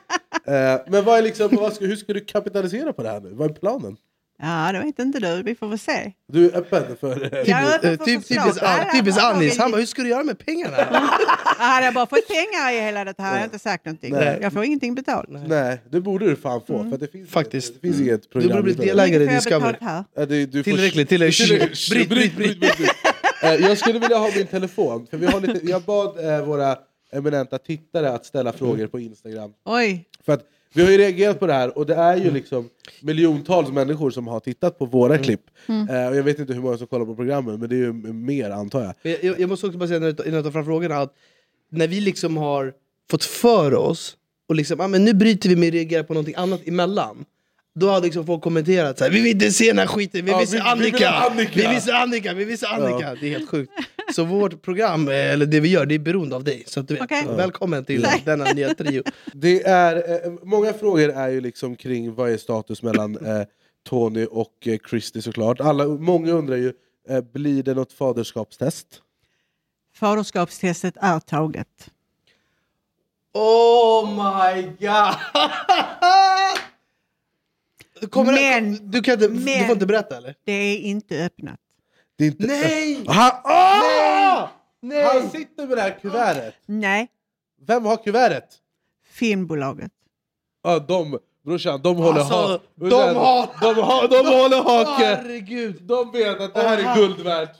[0.46, 3.30] Eh, men vad är liksom, vad ska, hur ska du kapitalisera på det här nu?
[3.32, 3.96] Vad är planen?
[4.44, 5.42] Ja, det vet inte du.
[5.42, 6.12] Vi får väl se.
[6.32, 7.22] Du är öppen för...
[7.34, 8.92] eh, Jag är öppen för typ, förslag.
[8.94, 10.76] typiskt, Anis, han bara, hur ska du göra med pengarna?
[11.58, 14.12] Ja, Hade jag bara fått pengar i hela det här hade jag inte sagt någonting.
[14.12, 14.38] Nej.
[14.42, 15.28] Jag får ingenting betalt.
[15.46, 16.90] Nej, det borde du fan få.
[16.90, 17.68] För det finns Faktiskt.
[17.70, 18.50] Inget, det finns inget Du program.
[18.50, 19.72] borde bli utan- delägare i får jag Discovery.
[19.72, 20.04] betalt här?
[20.16, 21.48] Ja, det- du får- Tillräckligt, tillräckligt.
[21.90, 22.90] Bryt, bryt, bryt, bryt, bryt.
[23.42, 25.06] Eh, Jag skulle vilja ha min telefon.
[25.10, 26.78] För vi har lite, jag bad eh, våra
[27.12, 29.52] eminenta tittare att ställa frågor på Instagram.
[29.64, 30.04] Oj.
[30.24, 32.68] För att vi har ju reagerat på det här och det är ju liksom
[33.00, 35.40] miljontals människor som har tittat på våra klipp.
[35.68, 37.92] Eh, och jag vet inte hur många som kollar på programmen, men det är ju
[38.12, 38.94] mer antar jag.
[39.02, 41.14] Men Jag, jag måste också bara säga när du- innan jag tar fram frågorna att
[41.70, 42.72] när vi liksom har
[43.10, 44.16] fått för oss
[44.48, 47.24] och liksom, ah, men nu bryter vi med att reagera på någonting annat emellan.
[47.74, 50.30] Då hade liksom folk kommenterat så här, vi vill inte se den här skiten, vi
[50.30, 51.10] Ja, vill se vi- vi vill Annika!
[51.10, 53.14] ha Annika!" Vi vill se Annika, vi vill se Annika!
[53.20, 53.72] Det är helt sjukt.
[54.14, 56.64] Så vårt program, eh, eller det vi gör, det är beroende av dig.
[56.66, 57.24] Så att du vet.
[57.26, 58.22] Så Välkommen till Nej.
[58.24, 59.02] denna nya trio.
[59.32, 59.96] Det är,
[60.26, 63.42] eh, många frågor är ju liksom kring vad är status mellan eh,
[63.88, 65.60] Tony och eh, Christy såklart.
[65.60, 66.72] Alla, många undrar ju,
[67.08, 68.86] eh, blir det något faderskapstest?
[69.94, 71.90] Faderskapstestet är taget.
[73.34, 75.14] Oh my god!
[78.10, 80.34] Kommer Men- du, kan inte, du men- får inte berätta eller?
[80.44, 81.58] Det är inte öppnat.
[82.18, 83.04] Det är inte, Nej!
[83.06, 83.80] Han, Åh!
[83.82, 84.48] Nej!
[85.04, 85.20] Nej!
[85.20, 86.54] Han sitter med det här kuvertet!
[86.66, 87.08] Nej,
[87.66, 88.48] Vem har kuvertet?
[89.12, 89.90] filmbolaget.
[90.62, 95.04] Ja, de, brorsan, de håller Alltså, ha- de har- de, har, de håller hake!
[95.04, 95.82] Herregud!
[95.82, 97.56] De vet att det här är guld värt.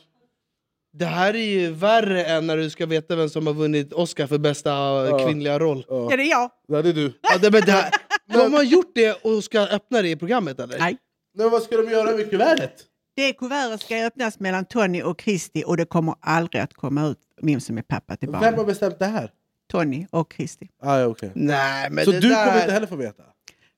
[0.94, 4.26] Det här är ju värre än när du ska veta vem som har vunnit Oscar
[4.26, 5.26] för bästa Ja.
[5.26, 5.84] kvinnliga roll.
[5.88, 6.06] Ja.
[6.10, 6.50] Ja, det är jag.
[6.68, 7.12] Ja, det är du.
[7.22, 7.90] Ja, det, men det här,
[8.32, 10.78] de har gjort det och ska öppna det i programmet eller?
[10.78, 10.96] Nej.
[11.34, 12.84] Men vad ska de göra med kuvertet?
[13.16, 17.18] Det kuvertet ska öppnas mellan Tony och Christy och det kommer aldrig att komma ut
[17.42, 18.66] vem som är pappa till Vem har barnet.
[18.66, 19.30] bestämt det här?
[19.72, 20.66] Tony och Christy.
[20.82, 21.30] Ah, ja, okay.
[21.34, 22.46] Nej, men Så det du där...
[22.46, 23.22] kommer inte heller få veta?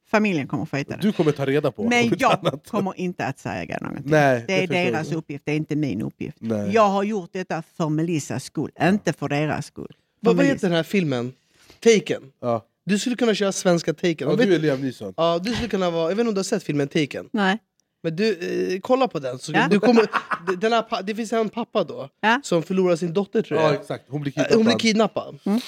[0.06, 1.02] Familjen kommer få veta det.
[1.02, 2.68] Du kommer ta reda på Men något jag annat.
[2.68, 4.10] kommer inte att säga någonting.
[4.10, 5.18] Nej, det är det deras jag.
[5.18, 6.36] uppgift, det är inte min uppgift.
[6.40, 6.70] Nej.
[6.74, 9.86] Jag har gjort detta för Melissas skull, inte för deras skull.
[9.88, 11.32] För Vad, vad heter den här filmen?
[11.80, 12.22] Taken?
[12.40, 12.64] Ja.
[12.86, 14.16] Du skulle kunna köra svenska Taken.
[14.28, 15.14] Ja, vet- du är Liam Neeson.
[15.16, 17.28] Ja, du skulle kunna vara, jag vet inte om du har sett filmen Taken?
[17.32, 17.58] Nej.
[18.04, 18.28] Men du,
[18.74, 19.38] eh, kolla på den.
[19.38, 19.66] Så Ja.
[19.70, 20.06] du kommer,
[20.60, 22.40] den här, pa- det finns en pappa då, Ja.
[22.42, 23.70] som förlorar sin dotter tror jag.
[23.70, 24.04] Ja, exakt.
[24.08, 24.56] Hon blir Eh, kidnappad.
[24.56, 25.60] Hon blir kidnappad Mm.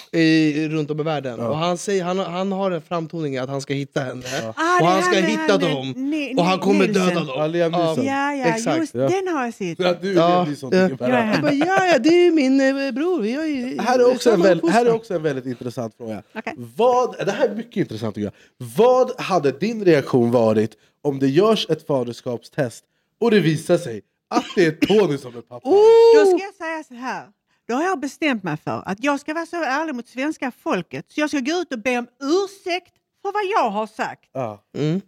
[0.70, 1.38] eh, runt om i världen.
[1.40, 1.48] Ja.
[1.48, 4.22] Och han, säger, han, han har en framtoning att han ska hitta henne.
[4.56, 5.92] Ah, och det han är ska hitta dem.
[5.96, 7.06] Ni- och han kommer Nielsen.
[7.08, 7.54] döda dem.
[7.54, 7.96] Ja.
[8.02, 8.78] Ja, ja, Exakt.
[8.78, 9.08] just Ja.
[9.08, 9.78] den har jag sett.
[9.78, 10.70] Ja, du är Ja, Liam Neeson.
[10.72, 10.78] ja.
[10.78, 11.30] Jag är.
[11.32, 13.20] Jag bara, ja, ja, det är ju min eh, bror.
[13.22, 16.22] Vi har ju, Här är, också en väl, här är också en väldigt intressant fråga.
[16.34, 16.54] Okej.
[16.76, 18.24] Vad, det här är mycket intressant tycker
[18.58, 18.68] jag.
[18.76, 20.70] Vad hade din reaktion varit
[21.06, 22.84] om det görs ett faderskapstest
[23.20, 25.68] och det visar sig att det är Tony som är pappa?
[25.70, 27.26] Då ska jag säga så här.
[27.68, 31.04] Då har jag bestämt mig för att jag ska vara så ärlig mot svenska folket
[31.08, 34.62] så jag ska gå ut och be om ursäkt för vad jag har sagt Ja.
[34.78, 35.00] Mm.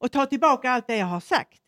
[0.00, 1.58] och ta tillbaka allt det jag har sagt.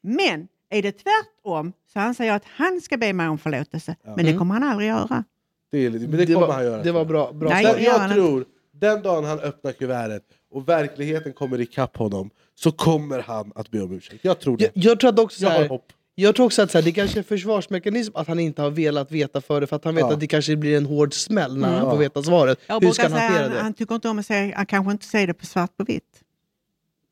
[0.00, 3.96] Men är det tvärtom så anser jag att han ska be mig om förlåtelse.
[4.16, 5.24] Men det kommer han aldrig göra.
[5.70, 6.82] Det, är, men det, Det kommer var, han göra.
[6.82, 7.32] det var bra.
[7.32, 12.30] bra Nej, jag han tror, den dagen han öppnar kuvertet och verkligheten kommer ikapp honom
[12.54, 14.24] så kommer han att be om ursäkt.
[14.24, 14.64] Jag tror det.
[14.64, 15.92] Jag, jag tror att också så Jag har här, hopp.
[16.14, 18.70] Jag tror också att så här, det kanske är en försvarsmekanism att han inte har
[18.70, 20.12] velat veta före för att han vet Ja.
[20.12, 21.90] att det kanske blir en hård smäll när han Ja.
[21.90, 22.58] får veta svaret.
[22.66, 23.60] Jag Hur ska han säga hantera han, det?
[23.62, 26.04] han tycker inte om att säga, han kanske inte säger det på svart på vitt.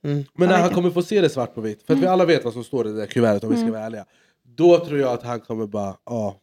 [0.05, 0.17] Mm.
[0.35, 2.25] Men Jag när han kommer få se det svart på vitt, för att vi alla
[2.25, 4.05] vet vad som står i det där kuvertet om vi ska vara ärliga.
[4.57, 6.37] Då tror jag att han kommer bara, ja,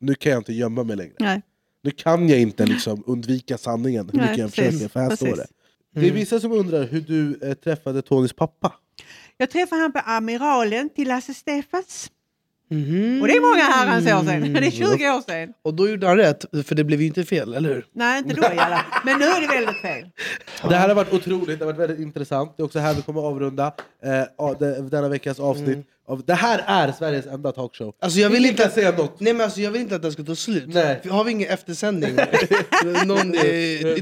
[0.00, 1.14] nu kan jag inte gömma mig längre.
[1.18, 1.42] Nej.
[1.82, 4.64] Nu kan jag inte liksom undvika sanningen hur Nej, mycket jag precis.
[4.72, 5.28] försöker, för här Precis.
[5.28, 5.46] står det.
[6.00, 8.72] Det är vissa som undrar hur du eh, träffade Tonys pappa.
[9.36, 12.10] Jag träffade han på Amiralen till Lasse Stefans.
[12.70, 13.20] Mhm.
[13.22, 14.52] Och det är många herrans år sedan.
[14.52, 15.52] Det är 20 år sedan.
[15.62, 17.86] Och då gjorde han rätt, för det blev ju inte fel, eller hur?
[17.92, 20.10] Nej, inte då i alla Men nu är det väldigt fel.
[20.68, 22.56] Det här har varit otroligt, det har varit väldigt intressant.
[22.56, 23.72] Det är också här vi kommer avrunda
[24.04, 25.86] eh, de- denna veckas avsnitt.
[26.08, 27.92] Av, det här är Sveriges enda talkshow.
[28.00, 29.20] Alltså jag vill Ingen inte kan säga något.
[29.20, 30.64] Nej men alltså jag vill inte att den ska ta slut.
[30.66, 31.00] Nej.
[31.10, 32.14] Har vi ingen eftersändning?
[33.06, 33.42] Någon, eh,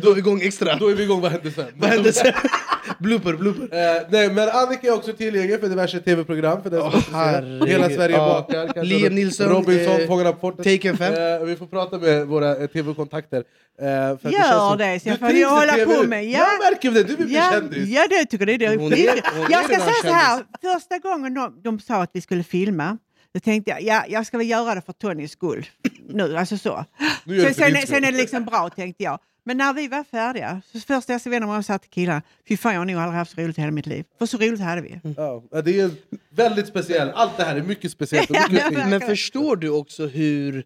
[0.03, 0.77] då är vi igång extra.
[0.77, 1.65] Då är vi igång, vad händer sen?
[1.77, 2.33] Vad händer sen?
[2.99, 3.63] blooper, blooper.
[3.97, 6.63] Eh, nej, men Annika är också tillgänglig för diverse tv-program.
[6.63, 7.69] För den som herregud.
[7.69, 8.27] Hela Sverige Ja.
[8.29, 8.65] bakar.
[8.65, 10.65] kanske Liam Nilsson, Robinson, eh, Fångarna på fortet.
[10.65, 11.15] Taken fem.
[11.15, 13.43] Eh, vi får prata med våra eh, tv-kontakter.
[13.81, 16.39] Eh, Gör känns som- det, så jag Du får hålla TV på med, ja.
[16.39, 17.89] Jag märker det, du vill bli Ja, kändis.
[17.89, 20.99] ja, det tycker jag det är Hon är- hon Jag ska säga så här, första
[20.99, 22.99] gången de, de sa att vi skulle filma,
[23.35, 25.67] då tänkte jag, ja, jag ska väl göra det för Tonys skull.
[26.09, 26.85] Nu, alltså så.
[27.25, 29.19] Nu du Sen, sen, är det liksom bra, tänkte jag.
[29.45, 32.57] Men när vi var färdiga, så första jag vände mig om sa till killarna, fy
[32.57, 34.05] fan jag har nog aldrig haft så roligt i hela mitt liv.
[34.19, 35.01] För så roligt hade vi.
[35.17, 35.91] Ja, det är
[36.31, 37.13] väldigt speciellt.
[37.15, 38.89] Allt det här är mycket speciellt och mycket.
[38.89, 40.65] Men förstår du också hur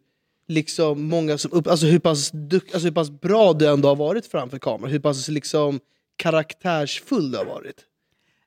[0.48, 3.96] liksom många som upp, alltså hur pass, duk, alltså hur pass bra du ändå har
[3.96, 4.90] varit framför kameran?
[4.90, 5.80] Hur pass liksom
[6.16, 7.84] karaktärsfull du har varit?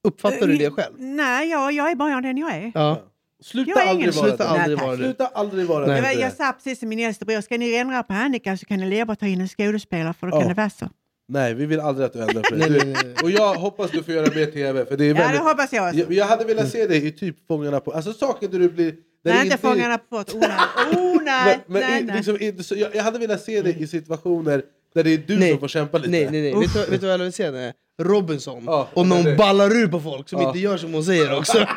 [0.03, 0.93] Uppfattar du det själv?
[0.97, 2.71] Nej, jag, jag är bara den jag är.
[2.75, 3.01] Ja.
[3.43, 4.49] Sluta Jag är aldrig vara Sluta det.
[4.49, 5.03] aldrig Nej, vara det.
[5.03, 5.85] Sluta aldrig vara.
[5.95, 8.65] Det var, jag sa precis som min äldste bror, ska ni ändra på Annika så
[8.65, 10.47] kan ni leva och ta in en skådespelare för då kan Ja.
[10.47, 10.89] det vara så.
[11.27, 12.59] Nej, vi vill aldrig att du ändrar på det.
[12.59, 13.15] nej, Du- nej, nej.
[13.23, 15.41] Och jag hoppas du får göra mer tv, för det är Ja, det väldigt...
[15.41, 15.99] hoppas jag också.
[15.99, 17.91] Jag, jag hade velat se dig i typ Fångarna på...
[17.91, 18.91] Alltså saker där du blir...
[18.91, 20.35] Där Nej, det inte Fångarna på fortet.
[20.35, 20.95] Oh, nej.
[21.15, 21.59] Oh, nej.
[21.67, 22.15] Men, men nej, nej.
[22.15, 24.63] liksom, jag, jag hade velat se dig i situationer
[24.95, 25.49] där det är du Nej.
[25.51, 26.09] som får kämpa lite.
[26.09, 26.55] Nej, nej, nej.
[26.59, 27.51] Vet du, vet du vad jag vill?
[27.51, 27.73] Nej.
[28.01, 28.63] Robinson.
[28.65, 29.35] Ja, och någon det.
[29.35, 30.47] ballar ur på folk som Ja.
[30.47, 31.57] inte gör som hon säger också.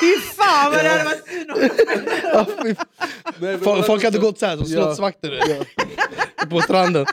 [0.00, 1.58] Fy fan vad det hade varit synd om.
[3.84, 4.82] Folk, hade gått så här som Ja.
[4.82, 5.38] slottsvakter
[6.50, 7.06] på stranden.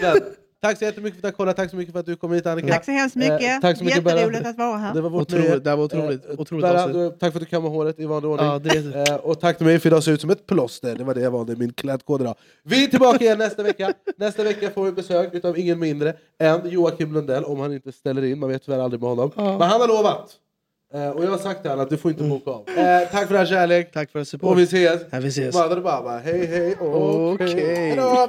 [0.00, 0.20] Men,
[0.62, 2.46] Tack så jättemycket för att du kollade, tack så mycket för att du kom hit
[2.46, 2.68] Annika.
[2.68, 3.42] Tack så hemskt mycket.
[3.42, 4.04] Eh, tack så mycket.
[4.06, 4.94] Jätteroligt att vara här.
[4.94, 7.74] Det var vårt Otroligt, det var otroligt- Eh, otroligt Berra, tack för att du kammade
[7.74, 8.46] håret i vanlig ordning.
[8.46, 10.94] Ja, det Eh, och tack till mig för idag ser ut som ett plåster.
[10.94, 12.34] Det var det jag valde i min klädkod idag.
[12.64, 13.92] Vi är tillbaka igen nästa vecka.
[14.16, 18.24] Nästa vecka får vi besök av ingen mindre än Joakim Lundell, om han inte ställer
[18.24, 18.38] in.
[18.38, 19.30] Man vet tyvärr aldrig med honom.
[19.36, 20.30] Men han har lovat.
[20.94, 22.64] Eh, och jag har sagt till honom att du får inte boka av.
[22.68, 23.92] Eh, tack för all kärlek.
[23.92, 24.50] Tack för support.
[24.50, 25.00] Och vi ses.
[25.10, 25.54] Ja, vi ses.
[25.54, 26.18] Madre Baba.
[26.18, 27.54] Hej hej Okej.
[27.54, 27.76] hej.
[27.76, 28.28] Hejdå!